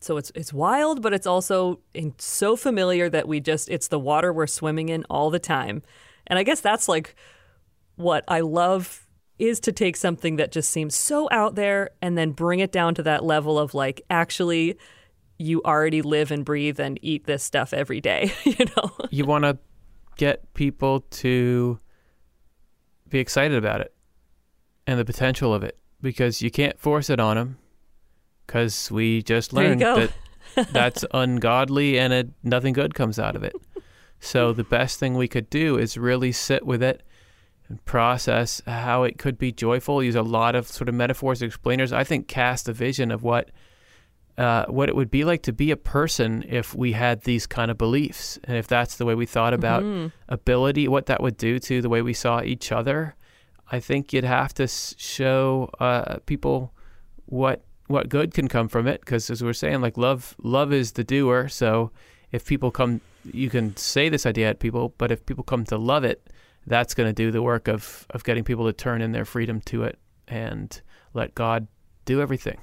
[0.00, 1.80] So it's it's wild, but it's also
[2.18, 5.82] so familiar that we just it's the water we're swimming in all the time.
[6.26, 7.14] And I guess that's like
[7.96, 9.06] what I love
[9.38, 12.94] is to take something that just seems so out there and then bring it down
[12.94, 14.78] to that level of like actually
[15.38, 18.90] you already live and breathe and eat this stuff every day, you know.
[19.10, 19.58] you want to
[20.16, 21.78] get people to
[23.08, 23.94] be excited about it
[24.86, 27.58] and the potential of it because you can't force it on them
[28.50, 29.80] because we just learned
[30.56, 33.54] that that's ungodly and it, nothing good comes out of it.
[34.18, 37.04] So the best thing we could do is really sit with it
[37.68, 40.02] and process how it could be joyful.
[40.02, 41.92] Use a lot of sort of metaphors, explainers.
[41.92, 43.50] I think cast a vision of what
[44.36, 47.70] uh, what it would be like to be a person if we had these kind
[47.70, 49.84] of beliefs, and if that's the way we thought about
[50.28, 53.14] ability, what that would do to the way we saw each other.
[53.70, 56.72] I think you'd have to show uh, people
[57.26, 60.72] what what good can come from it, because as we we're saying, like love, love
[60.72, 61.48] is the doer.
[61.48, 61.90] So
[62.30, 65.76] if people come, you can say this idea at people, but if people come to
[65.76, 66.30] love it,
[66.66, 69.60] that's going to do the work of of getting people to turn in their freedom
[69.62, 69.98] to it
[70.28, 70.80] and
[71.14, 71.66] let God
[72.04, 72.58] do everything.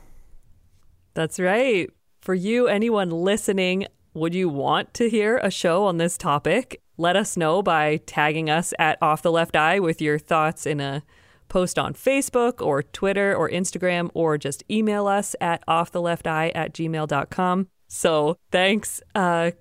[1.13, 1.89] That's right.
[2.21, 6.81] For you, anyone listening, would you want to hear a show on this topic?
[6.97, 10.79] Let us know by tagging us at Off the Left Eye with your thoughts in
[10.79, 11.03] a
[11.47, 17.67] post on Facebook or Twitter or Instagram, or just email us at offtheleftye at gmail.com.
[17.87, 19.51] So thanks, uh,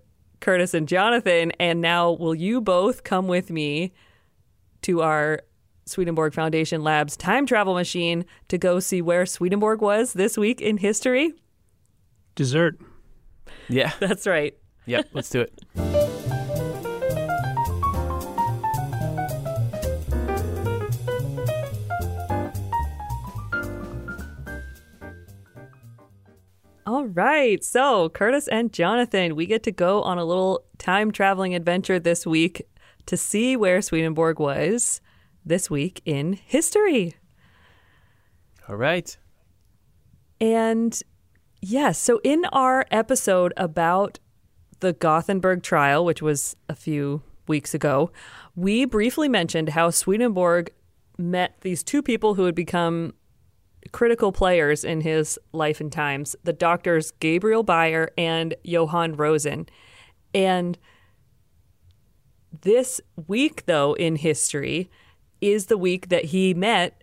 [0.41, 1.53] Curtis and Jonathan.
[1.59, 3.93] And now, will you both come with me
[4.83, 5.41] to our
[5.87, 10.79] Swedenborg Foundation Labs time travel machine to go see where Swedenborg was this week in
[10.79, 11.33] history?
[12.35, 12.79] Dessert.
[13.69, 13.93] Yeah.
[14.01, 14.57] That's right.
[14.87, 15.09] Yep.
[15.13, 16.13] Let's do it.
[26.87, 27.65] All right.
[27.65, 32.25] So, Curtis and Jonathan, we get to go on a little time traveling adventure this
[32.25, 32.63] week
[33.07, 35.01] to see where Swedenborg was
[35.45, 37.17] this week in history.
[38.69, 39.17] All right.
[40.41, 41.01] And
[41.61, 44.21] yes, so in our episode about
[44.79, 48.13] the Gothenburg trial, which was a few weeks ago,
[48.55, 50.71] we briefly mentioned how Swedenborg
[51.19, 53.15] met these two people who had become
[53.93, 59.67] critical players in his life and times the doctors Gabriel Beyer and Johann Rosen.
[60.35, 60.79] And
[62.63, 64.91] this week, though, in history,
[65.41, 67.03] is the week that he met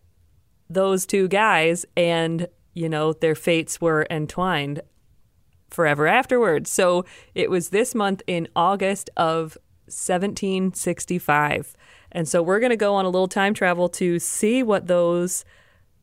[0.70, 4.82] those two guys and, you know, their fates were entwined
[5.70, 6.72] forever afterwards.
[6.72, 11.76] So it was this month in August of 1765.
[12.12, 15.44] And so we're going to go on a little time travel to see what those,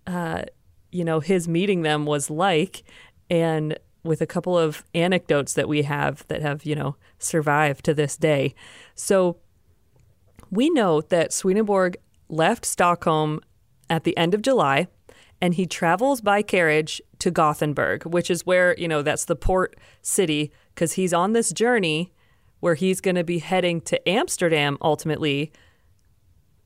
[0.06, 0.42] uh,
[0.92, 2.82] you know, his meeting them was like.
[3.28, 7.94] And with a couple of anecdotes that we have that have, you know, survived to
[7.94, 8.54] this day.
[8.94, 9.36] So
[10.50, 11.96] we know that Swedenborg
[12.28, 13.40] left Stockholm
[13.88, 14.88] at the end of July
[15.40, 19.76] and he travels by carriage to Gothenburg, which is where, you know, that's the port
[20.02, 22.12] city because he's on this journey
[22.60, 25.50] where he's going to be heading to Amsterdam ultimately.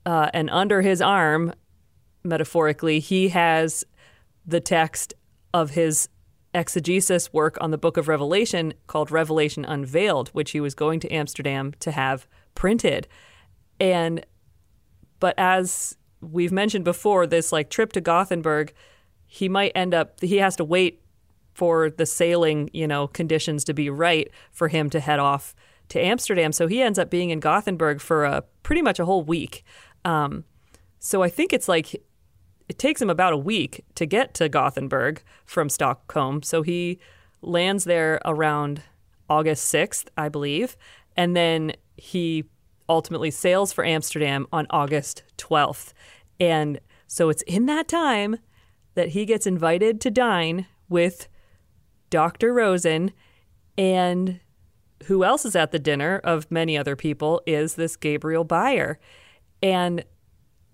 [0.05, 1.53] Uh, and under his arm,
[2.25, 3.85] metaphorically, he has
[4.47, 5.15] the text
[5.53, 6.09] of his
[6.55, 11.13] exegesis work on the book of Revelation called Revelation Unveiled, which he was going to
[11.13, 13.09] Amsterdam to have printed.
[13.81, 14.25] And
[15.21, 18.73] but as we've mentioned before, this like trip to Gothenburg,
[19.27, 21.01] he might end up he has to wait
[21.55, 25.55] for the sailing, you know, conditions to be right for him to head off
[25.89, 26.53] to Amsterdam.
[26.53, 29.65] So he ends up being in Gothenburg for a pretty much a whole week.
[30.05, 30.45] Um,
[30.99, 32.03] so I think it's like
[32.69, 36.43] it takes him about a week to get to Gothenburg from Stockholm.
[36.43, 36.99] So he
[37.43, 38.83] lands there around
[39.29, 40.77] August 6th, I believe.
[41.17, 42.45] And then he
[42.89, 45.93] ultimately sails for Amsterdam on August 12th.
[46.41, 48.39] And so it's in that time
[48.95, 51.29] that he gets invited to dine with
[52.11, 52.53] Dr.
[52.53, 53.13] Rosen.
[53.77, 54.41] And
[55.05, 58.99] who else is at the dinner of many other people is this Gabriel Beyer.
[59.63, 60.05] And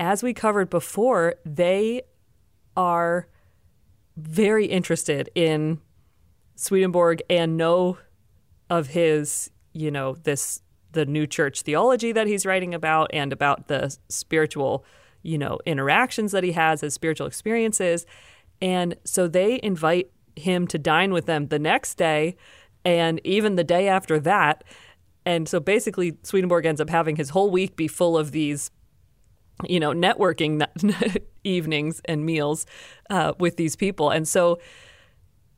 [0.01, 2.03] as we covered before, they
[2.77, 3.29] are
[4.17, 5.79] very interested in
[6.57, 7.99] Swedenborg and know
[8.71, 13.69] of his, you know, this the new church theology that he's writing about and about
[13.69, 14.85] the spiritual,
[15.23, 18.07] you know, interactions that he has, his spiritual experiences.
[18.61, 22.37] And so they invite him to dine with them the next day
[22.85, 24.65] and even the day after that.
[25.25, 28.71] And so basically, Swedenborg ends up having his whole week be full of these,
[29.69, 30.67] you know, networking
[31.45, 32.67] evenings and meals
[33.09, 34.11] uh, with these people.
[34.11, 34.59] And so,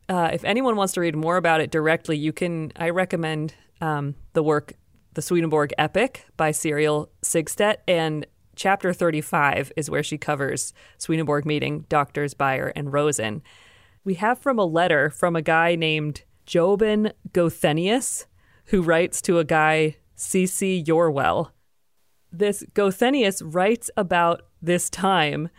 [0.08, 2.72] uh, if anyone wants to read more about it directly, you can.
[2.76, 4.74] I recommend um, the work
[5.14, 11.86] the Swedenborg Epic by Cyriel Sigstedt, and chapter 35 is where she covers Swedenborg meeting
[11.88, 13.42] doctors Beyer and Rosen.
[14.04, 18.26] We have from a letter from a guy named Jobin Gothenius,
[18.66, 20.82] who writes to a guy, C.C.
[20.86, 21.50] Gjörwell.
[22.32, 25.50] This Gothenius writes about this time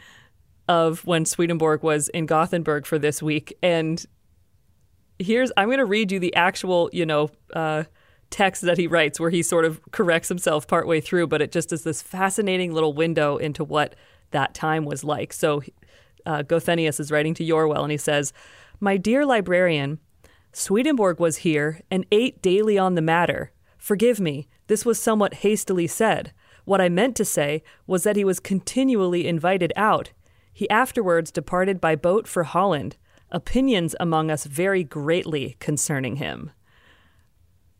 [0.67, 3.57] of when Swedenborg was in Gothenburg for this week.
[3.61, 4.03] And
[5.19, 7.83] here's, I'm going to read you the actual, you know, uh,
[8.29, 11.71] text that he writes where he sort of corrects himself partway through, but it just
[11.71, 13.95] is this fascinating little window into what
[14.31, 15.31] that time was like.
[15.33, 15.61] So
[16.25, 18.33] uh, Gothenius is writing to Gjörwell and he says,
[18.79, 19.99] My dear librarian,
[20.51, 23.51] Swedenborg was here and ate daily on the matter.
[23.77, 26.33] Forgive me, this was somewhat hastily said.
[26.65, 30.11] What I meant to say was that he was continually invited out.
[30.53, 32.95] He afterwards departed by boat for Holland.
[33.31, 36.51] Opinions among us vary greatly concerning him.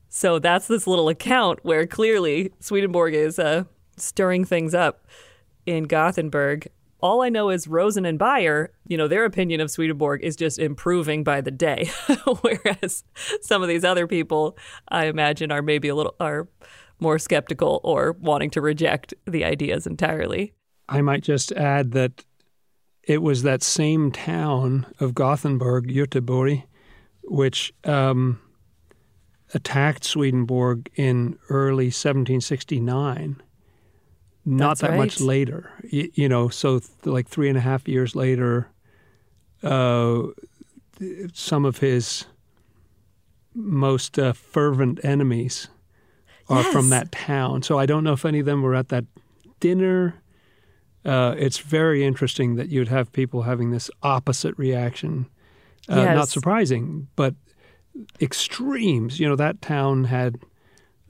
[0.10, 3.64] So that's this little account where clearly Swedenborg is uh,
[3.98, 5.08] stirring things up
[5.66, 6.68] in Gothenburg.
[7.00, 10.58] All I know is Rosen and Beyer, you know, their opinion of Swedenborg is just
[10.58, 11.90] improving by the day.
[12.42, 13.04] Whereas
[13.42, 16.48] some of these other people, I imagine, are maybe a little are
[17.04, 20.54] more skeptical or wanting to reject the ideas entirely.
[20.90, 22.26] I might just add that
[23.04, 26.64] it was that same town of Gothenburg, Göteborg,
[27.24, 28.40] which um,
[29.54, 33.42] attacked Swedenborg in early 1769.
[34.46, 34.98] Not That's that right.
[34.98, 36.50] much later, you, you know.
[36.50, 38.70] So, th- like three and a half years later,
[39.62, 40.24] uh,
[41.34, 42.26] some of his
[43.54, 45.70] most uh, fervent enemies
[46.50, 47.64] are from that town.
[47.64, 49.06] So I don't know if any of them were at that
[49.60, 50.22] dinner.
[51.06, 55.28] Uh, it's very interesting that you'd have people having this opposite reaction.
[55.90, 57.36] Uh, Not surprising, but
[58.22, 59.20] extremes.
[59.20, 60.40] You know, that town had.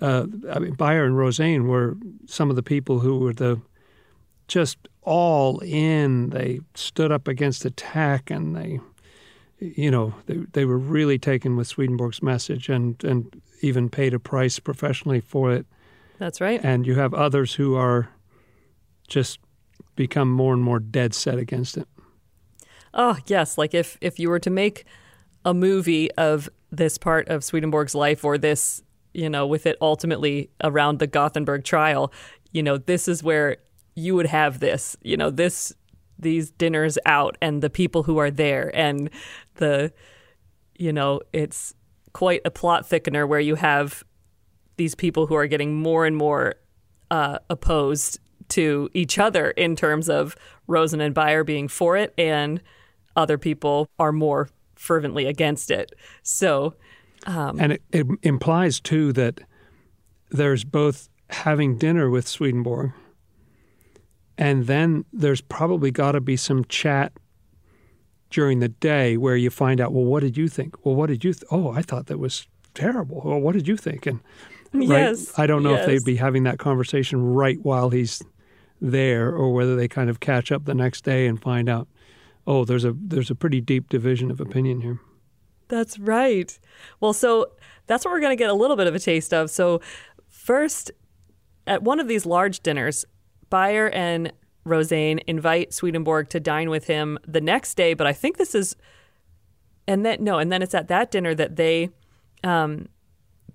[0.02, 3.62] Uh, I mean, Beyer and Rosen were some of the people who were the
[4.48, 6.32] just all in.
[6.32, 8.80] They stood up against attack, and they,
[9.64, 14.20] you know, they they were really taken with Swedenborg's message, and and even paid a
[14.20, 15.66] price professionally for it.
[16.20, 16.64] That's right.
[16.64, 18.09] And you have others who are
[19.07, 19.39] just
[19.95, 21.88] become more and more dead set against it.
[22.93, 23.57] Oh, yes.
[23.57, 24.86] Like if if you were to make
[25.45, 28.82] a movie of this part of Swedenborg's life or this,
[29.14, 32.11] you know, with it ultimately around the Gothenburg trial,
[32.51, 33.57] you know, this is where
[33.95, 35.74] you would have this, you know, this
[36.24, 39.10] these dinners out and the people who are there and
[39.56, 39.94] the
[40.76, 41.74] you know, it's
[42.14, 44.04] quite a plot thickener where you have
[44.78, 46.56] these people who are getting more and more
[47.12, 48.20] uh, opposed
[48.50, 50.36] to each other in terms of
[50.68, 52.62] Rosen and Beyer being for it, and
[53.16, 55.94] other people are more fervently against it.
[56.24, 56.74] So,
[57.60, 59.42] And it, it implies too that
[60.30, 62.92] there's both having dinner with Swedenborg,
[64.38, 67.14] and then there's probably got to be some chat
[68.30, 70.86] during the day where you find out, well, what did you think?
[70.86, 71.34] Well, what did you?
[71.34, 73.22] Th- oh, I thought that was terrible.
[73.24, 74.08] Well, what did you think?
[74.08, 74.20] And
[74.74, 78.24] right, yes, I don't know if they'd be having that conversation right while he's
[78.82, 81.88] there, or whether they kind of catch up the next day and find out,
[82.48, 85.00] oh, there's a there's a pretty deep division of opinion here.
[85.68, 86.58] That's right.
[87.00, 87.52] Well, so
[87.88, 89.50] that's what we're going to get a little bit of a taste of.
[89.50, 89.80] So,
[90.28, 90.92] first,
[91.66, 93.06] at one of these large dinners,
[93.54, 94.34] Beyer and
[94.64, 97.93] Rosen invite Swedenborg to dine with him the next day.
[97.93, 98.76] But I think this is,
[99.88, 101.91] and then no, and then it's at that dinner that they,
[102.43, 102.88] um,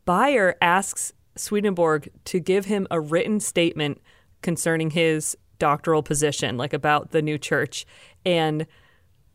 [0.05, 4.01] Beyer asks Swedenborg to give him a written statement
[4.41, 7.85] concerning his doctoral position, like about the new church,
[8.25, 8.69] and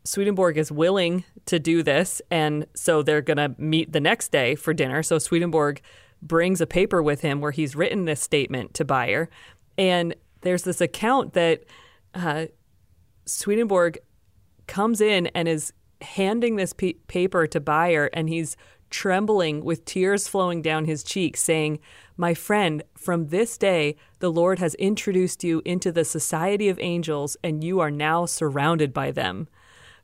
[0.04, 4.72] Swedenborg is willing to do this, and so they're to meet the next day for
[4.72, 5.02] dinner.
[5.02, 5.82] So Swedenborg
[6.22, 9.28] brings a paper with him where he's written this statement to Beyer,
[9.76, 10.14] and
[10.44, 11.64] there's this account that
[12.14, 12.46] uh,
[13.26, 13.98] Swedenborg
[14.66, 18.56] comes in and is handing this pe- paper to Beyer, and he's
[18.90, 21.80] trembling with tears flowing down his cheeks, saying,
[22.16, 27.36] My friend, from this day, the Lord has introduced you into the society of angels,
[27.42, 29.48] and you are now surrounded by them.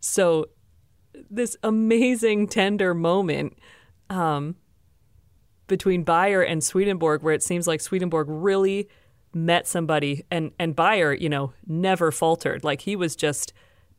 [0.00, 0.46] So,
[1.30, 3.58] this amazing, tender moment
[4.08, 4.56] um,
[5.66, 8.88] between Beyer and Swedenborg, where it seems like Swedenborg really
[9.32, 12.64] met somebody, and and Beyer, you know, never faltered.
[12.64, 13.52] Like he was just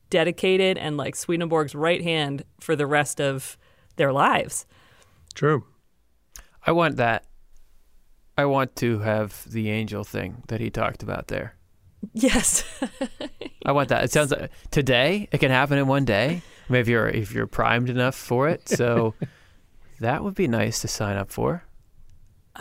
[0.10, 3.58] dedicated and like Swedenborg's right hand for the rest of
[3.96, 4.66] their lives.
[5.34, 5.66] True.
[6.66, 7.26] I want that.
[8.38, 11.56] I want to have the angel thing that he talked about there.
[12.14, 12.64] Yes.
[13.66, 14.04] I want that.
[14.04, 16.42] It sounds like today it can happen in one day.
[16.70, 18.68] Maybe if you're if you're primed enough for it.
[18.68, 19.14] So
[20.00, 21.64] that would be nice to sign up for.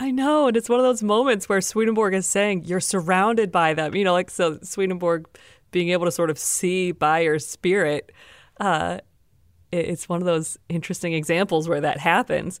[0.01, 3.75] I know, and it's one of those moments where Swedenborg is saying you're surrounded by
[3.75, 3.93] them.
[3.93, 5.27] You know, like so Swedenborg
[5.69, 8.11] being able to sort of see by your spirit.
[8.59, 8.97] Uh,
[9.71, 12.59] it's one of those interesting examples where that happens.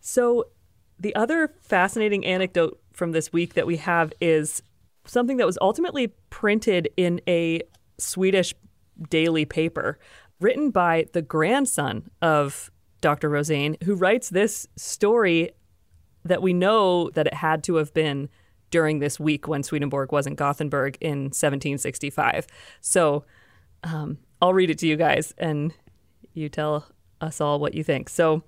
[0.00, 0.46] So,
[0.98, 4.62] the other fascinating anecdote from this week that we have is
[5.04, 7.60] something that was ultimately printed in a
[7.98, 8.54] Swedish
[9.10, 9.98] daily paper
[10.40, 12.70] written by the grandson of
[13.02, 13.28] Dr.
[13.28, 15.50] Rosen, who writes this story
[16.24, 18.28] that we know that it had to have been
[18.70, 22.46] during this week when Swedenborg was in Gothenburg in 1765.
[22.80, 23.24] So
[23.84, 25.72] um, I'll read it to you guys and
[26.34, 26.86] you tell
[27.20, 28.08] us all what you think.
[28.08, 28.42] So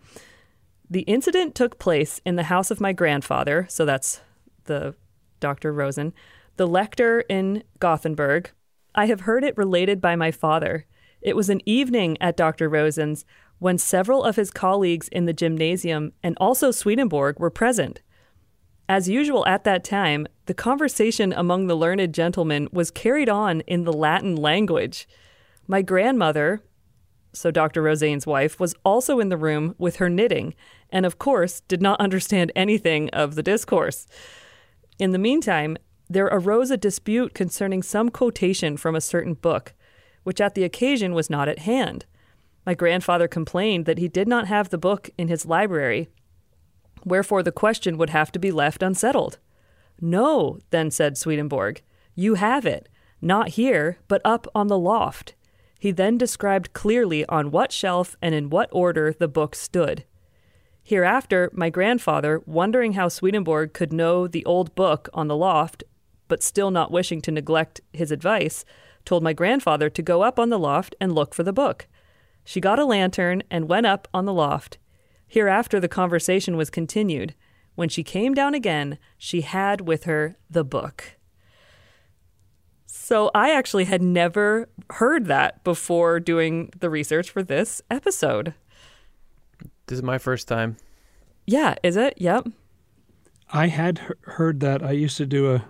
[0.88, 3.66] the incident took place in the house of my grandfather.
[3.70, 4.20] So that's
[4.64, 4.94] the
[5.38, 5.72] Dr.
[5.72, 6.12] Rosen,
[6.56, 8.50] the lector in Gothenburg.
[8.94, 10.86] I have heard it related by my father.
[11.22, 12.68] It was an evening at Dr.
[12.68, 13.24] Rosen's
[13.60, 18.00] when several of his colleagues in the gymnasium and also Swedenborg were present.
[18.88, 23.84] As usual at that time, the conversation among the learned gentlemen was carried on in
[23.84, 25.06] the Latin language.
[25.68, 26.62] My grandmother,
[27.32, 27.82] so Dr.
[27.82, 30.54] Rosen's wife, was also in the room with her knitting,
[30.90, 34.08] and of course did not understand anything of the discourse.
[34.98, 35.76] In the meantime,
[36.08, 39.74] there arose a dispute concerning some quotation from a certain book,
[40.24, 42.06] which at the occasion was not at hand.
[42.70, 46.08] My grandfather complained that he did not have the book in his library,
[47.04, 49.38] wherefore the question would have to be left unsettled.
[50.00, 51.82] No, then said Swedenborg,
[52.14, 52.88] you have it,
[53.20, 55.34] not here, but up on the loft.
[55.80, 60.04] He then described clearly on what shelf and in what order the book stood.
[60.84, 65.82] Hereafter, my grandfather, wondering how Swedenborg could know the old book on the loft,
[66.28, 68.64] but still not wishing to neglect his advice,
[69.04, 71.88] told my grandfather to go up on the loft and look for the book.
[72.44, 74.78] She got a lantern and went up on the loft.
[75.26, 77.34] Hereafter, the conversation was continued.
[77.74, 81.16] When she came down again, she had with her the book.
[82.86, 88.54] So I actually had never heard that before doing the research for this episode.
[89.86, 90.76] This is my first time.
[91.46, 92.14] Yeah, is it?
[92.18, 92.48] Yep.
[93.52, 94.82] I had heard that.
[94.82, 95.64] I used to do a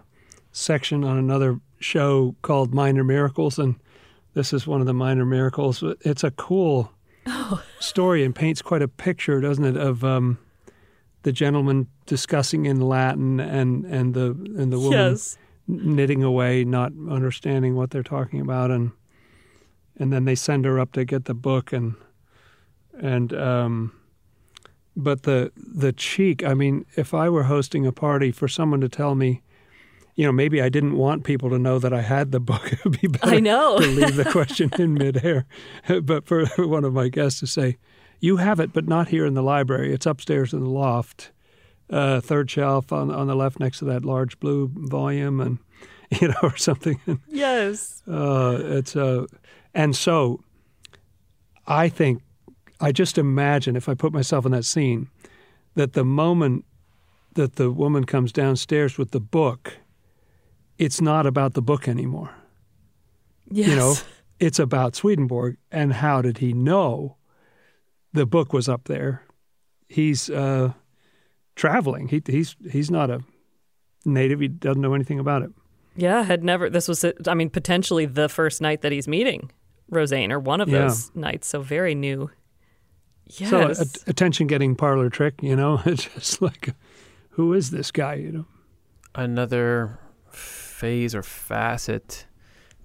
[0.53, 3.77] section on another show called Minor Miracles, and
[4.35, 5.83] this is one of the minor miracles.
[6.01, 6.93] It's a cool
[7.79, 10.39] story and paints quite a picture, doesn't it, of um,
[11.23, 15.39] the gentleman discussing in Latin and and the and the woman Yes.
[15.67, 18.93] knitting away, not understanding what they're talking about, and
[19.99, 21.95] and then they send her up to get the book, and
[22.99, 23.93] and um,
[24.97, 26.45] but the the cheek.
[26.45, 29.43] I mean, if I were hosting a party for someone to tell me,
[30.21, 32.73] you know, maybe I didn't want people to know that I had the book.
[32.73, 33.79] It would be better I know.
[33.79, 35.47] to leave the question in midair.
[36.03, 37.79] But for one of my guests to say,
[38.21, 39.95] "You have it, but not here in the library.
[39.95, 41.33] It's upstairs in the loft."
[41.93, 45.59] uh, third shelf on on the left next to that large blue volume, and
[46.21, 47.01] you know, or something.
[47.29, 48.03] Yes.
[48.07, 49.27] Uh, it's uh,
[49.75, 50.41] and so
[51.67, 52.23] I think
[52.81, 55.09] I just imagine if I put myself in that scene
[55.75, 56.65] that the moment
[57.35, 59.79] that the woman comes downstairs with the book,
[60.81, 62.31] it's not about the book anymore.
[63.51, 63.69] Yes.
[63.69, 63.95] You know,
[64.41, 67.17] it's about Swedenborg and how did he know
[68.13, 69.23] the book was up there?
[69.89, 70.73] He's uh,
[71.57, 72.09] traveling.
[72.09, 73.21] He, he's he's not a
[74.05, 74.41] native.
[74.41, 75.51] He doesn't know anything about it.
[75.97, 76.71] Yeah, had never.
[76.71, 79.51] This was, I mean, potentially the first night that he's meeting
[79.91, 80.83] Rosen, or one of Yeah.
[80.83, 81.49] those nights.
[81.49, 82.31] So very new.
[83.27, 83.51] Yes.
[83.51, 86.71] So a- attention getting parlor trick, you know, it's just like,
[87.31, 88.15] who is this guy?
[88.15, 88.47] You know,
[89.15, 89.99] Another
[90.81, 92.27] phase or facet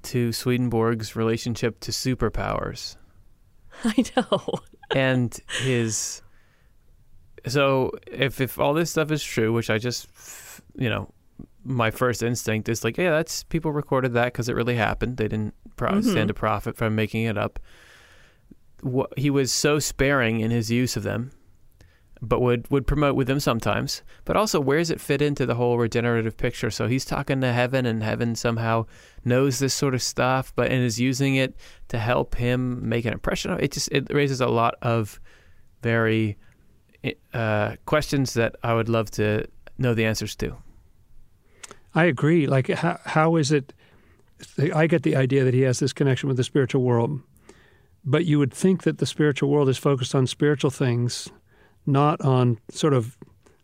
[0.04, 2.96] to Swedenborg's relationship to superpowers.
[3.84, 4.44] I know.
[4.96, 6.22] and his
[7.48, 10.08] so if if all this stuff is true which i just
[10.76, 11.10] you know
[11.64, 15.28] my first instinct is like yeah that's people recorded that because it really happened they
[15.28, 16.04] didn't pro- Mhm.
[16.12, 17.60] stand to profit from making it up
[18.84, 21.32] Wha he was so sparing in his use of them
[22.22, 25.56] but would would promote with them sometimes but also where does it fit into the
[25.56, 28.86] whole regenerative picture so he's talking to heaven and heaven somehow
[29.26, 31.56] knows this sort of stuff but and is using it
[31.90, 35.20] to help him make an impression it just it raises a lot of
[35.82, 36.38] very
[37.34, 39.46] uh, questions that I would love to
[39.78, 40.58] know the answers to.
[41.94, 42.48] I agree.
[42.48, 43.74] Like, how, how is it?
[44.74, 47.22] I get the idea that he has this connection with the spiritual world,
[48.04, 51.30] but you would think that the spiritual world is focused on spiritual things,
[51.86, 53.18] not on sort of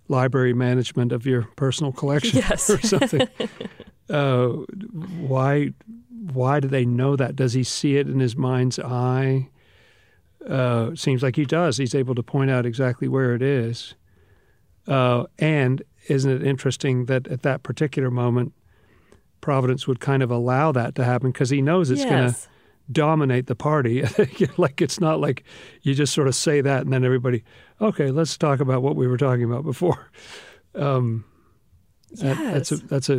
[0.07, 2.69] library management of your personal collection Yes.
[2.69, 3.27] or something.
[4.09, 5.71] uh, why?
[6.33, 7.35] Why do they know that?
[7.35, 9.49] Does he see it in his mind's eye?
[10.47, 11.77] Uh, seems like he does.
[11.77, 13.95] He's able to point out exactly where it is.
[14.87, 18.53] Uh, and isn't it interesting that at that particular moment,
[19.39, 22.47] Providence would kind of allow that to happen because he knows it's going to yes.
[22.91, 24.03] Dominate the party.
[24.57, 25.43] like it's not like
[25.81, 27.43] you just sort of say that and then everybody,
[27.79, 30.09] okay, let's talk about what we were talking about before.
[30.73, 31.25] Um,
[32.21, 32.83] that- that's a, Yes.
[32.87, 33.17] that's a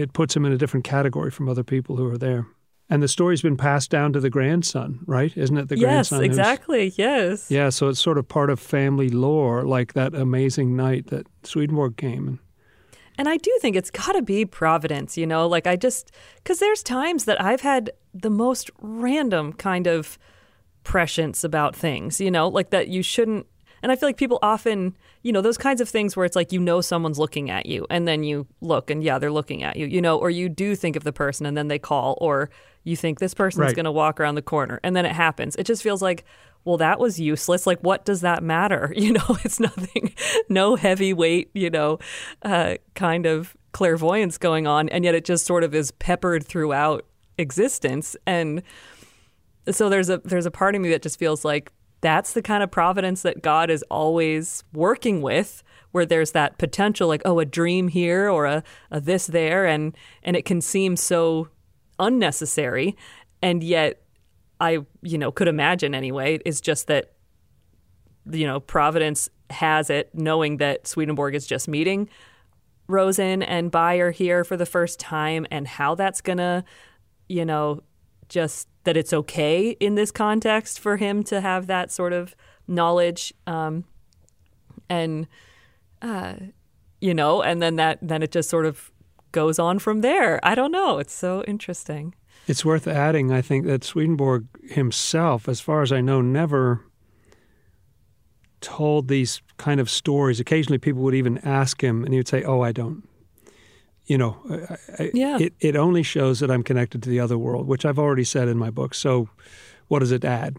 [0.00, 2.46] it puts him in a different category from other people who are there.
[2.90, 5.36] And the story's been passed down to the grandson, right?
[5.36, 6.18] Isn't it the yes, grandson?
[6.20, 6.92] who's- exactly.
[6.96, 7.50] Yes.
[7.50, 11.98] yeah, so it's sort of part of family lore, like that amazing night that Swedenborg
[11.98, 12.26] came.
[12.26, 12.38] And
[13.18, 15.46] And I do think it's got to be Providence, you know?
[15.48, 20.16] Like, I just, because there's times that I've had the most random kind of
[20.84, 23.46] prescience about things, you know, like that you shouldn't.
[23.82, 26.50] And I feel like people often, you know, those kinds of things where it's like
[26.52, 29.76] you know someone's looking at you and then you look and yeah, they're looking at
[29.76, 32.50] you, you know, or you do think of the person and then they call, or
[32.82, 33.76] you think this person's Right.
[33.76, 35.54] going to walk around the corner and then it happens.
[35.56, 36.24] It just feels like,
[36.64, 37.66] well, that was useless.
[37.66, 38.92] Like, what does that matter?
[38.98, 40.14] You know, it's nothing,
[40.48, 41.98] no heavyweight, you know,
[42.42, 44.88] uh, kind of clairvoyance going on.
[44.90, 47.06] And yet it just sort of is peppered throughout
[47.38, 48.16] existence.
[48.26, 48.62] And
[49.70, 52.62] so there's a there's a part of me that just feels like that's the kind
[52.62, 57.44] of providence that God is always working with where there's that potential like oh a
[57.44, 61.48] dream here or a, a this there and and it can seem so
[61.98, 62.96] unnecessary
[63.42, 64.02] and yet
[64.60, 67.12] I you know could imagine anyway is just that
[68.30, 72.08] you know Providence has it knowing that Swedenborg is just meeting
[72.86, 76.64] Rosen and Beyer here for the first time and how that's gonna
[77.28, 77.82] you know
[78.28, 82.34] just that it's okay in this context for him to have that sort of
[82.66, 83.84] knowledge um,
[84.88, 85.26] and
[86.02, 86.34] uh,
[87.00, 88.90] you know, and then that then it just sort of
[89.32, 90.40] goes on from there.
[90.44, 90.98] I don't know.
[90.98, 92.14] It's so interesting.
[92.48, 96.82] It's worth adding, I think, that Swedenborg himself, as far as I know, never
[98.60, 100.40] told these kind of stories.
[100.40, 103.06] Occasionally, people would even ask him, and he would say, "Oh, I don't."
[104.06, 104.36] You know,
[104.98, 105.38] I, Yeah.
[105.38, 108.48] it it only shows that I'm connected to the other world, which I've already said
[108.48, 108.94] in my book.
[108.94, 109.28] So,
[109.88, 110.56] what does it add?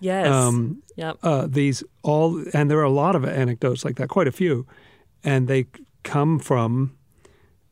[0.00, 0.28] Yes.
[0.32, 1.16] Um, yep.
[1.24, 4.64] uh, these all, and there are a lot of anecdotes like that, quite a few,
[5.24, 5.66] and they
[6.04, 6.96] come from,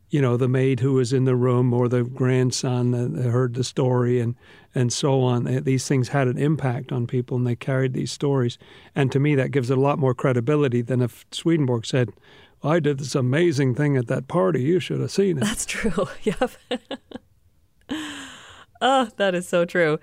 [0.09, 3.63] you know, the maid who was in the room or the grandson that heard the
[3.63, 4.35] story, and
[4.73, 5.43] and so on.
[5.63, 8.57] These things had an impact on people, and they carried these stories.
[8.95, 12.11] And to me, that gives it a lot more credibility than if Swedenborg said,
[12.63, 14.63] "I did this amazing thing at that party.
[14.63, 16.07] You should have seen it." That's true.
[16.23, 16.51] Yep.
[18.81, 19.99] oh, that is so true.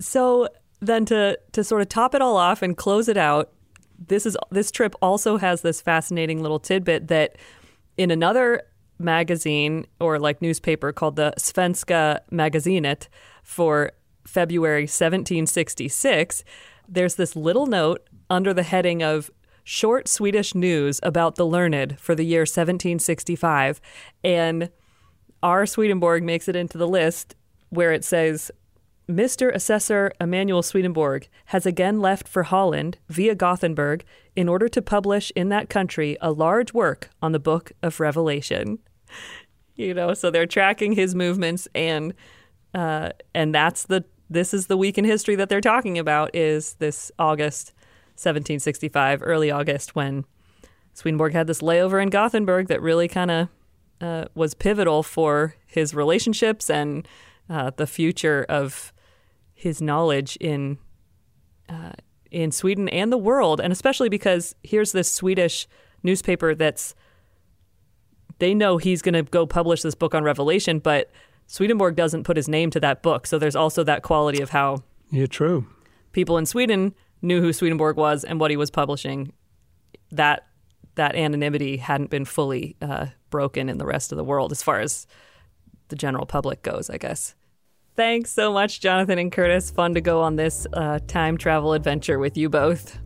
[0.00, 0.48] So
[0.80, 3.52] then to to sort of top it all off and close it out,
[4.08, 7.36] this is this trip also has this fascinating little tidbit that
[7.96, 8.62] in another
[8.98, 13.08] magazine or like newspaper called the Svenska Magazinet
[13.42, 13.92] for
[14.24, 16.44] February 1766,
[16.88, 19.30] there's this little note under the heading of
[19.64, 23.80] short Swedish news about the learned for the year 1765
[24.22, 24.70] and
[25.42, 25.66] R.
[25.66, 27.34] Swedenborg makes it into the list
[27.70, 28.50] where it says
[29.08, 29.54] Mr.
[29.54, 35.50] Assessor Emanuel Swedenborg has again left for Holland via Gothenburg in order to publish in
[35.50, 38.78] that country a large work on the book of Revelation.
[39.76, 42.14] You know, so they're tracking his movements and
[42.74, 46.74] uh, and that's the this is the week in history that they're talking about is
[46.74, 47.72] this August
[48.14, 50.26] 1765, early August when
[50.92, 53.48] Swedenborg had this layover in Gothenburg that really kind of
[54.00, 57.08] uh, was pivotal for his relationships and
[57.50, 58.92] uh, the future of
[59.64, 60.76] his knowledge in
[61.70, 61.92] uh,
[62.30, 65.66] in Sweden and the world, and especially because here's this Swedish
[66.02, 66.94] newspaper that's
[68.40, 71.10] they know he's going to go publish this book on Revelation, but
[71.46, 74.82] Swedenborg doesn't put his name to that book, so there's also that quality of how
[75.10, 75.66] Yeah, true.
[76.12, 79.32] people in Sweden knew who Swedenborg was and what he was publishing.
[80.10, 80.46] That
[80.96, 84.80] that anonymity hadn't been fully uh, broken in the rest of the world, as far
[84.80, 85.06] as
[85.88, 87.34] the general public goes, I guess.
[87.96, 89.70] Thanks so much, Jonathan and Curtis.
[89.70, 92.98] Fun to go on this uh, time travel adventure with you both.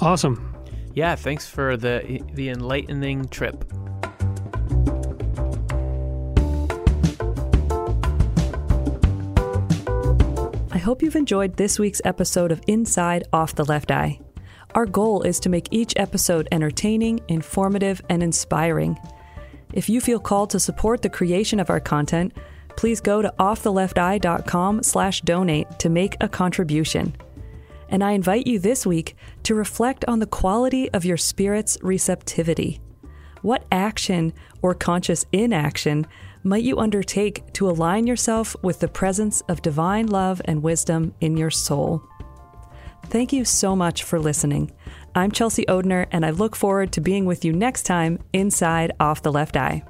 [0.00, 0.54] Awesome.
[0.94, 3.64] Yeah, thanks for the the enlightening trip.
[10.70, 14.20] I hope you've enjoyed this week's episode of Inside Off the Left Eye.
[14.74, 18.98] Our goal is to make each episode entertaining, informative, and inspiring.
[19.72, 22.32] If you feel called to support the creation of our content,
[22.76, 27.16] please go to offthelefteye.com slash donate to make a contribution.
[27.88, 32.80] And I invite you this week to reflect on the quality of your spirit's receptivity.
[33.42, 36.06] What action or conscious inaction
[36.44, 41.36] might you undertake to align yourself with the presence of divine love and wisdom in
[41.36, 42.02] your soul?
[43.06, 44.72] Thank you so much for listening.
[45.14, 49.22] I'm Chelsea Odhner, and I look forward to being with you next time inside Off
[49.22, 49.82] the Left Eye.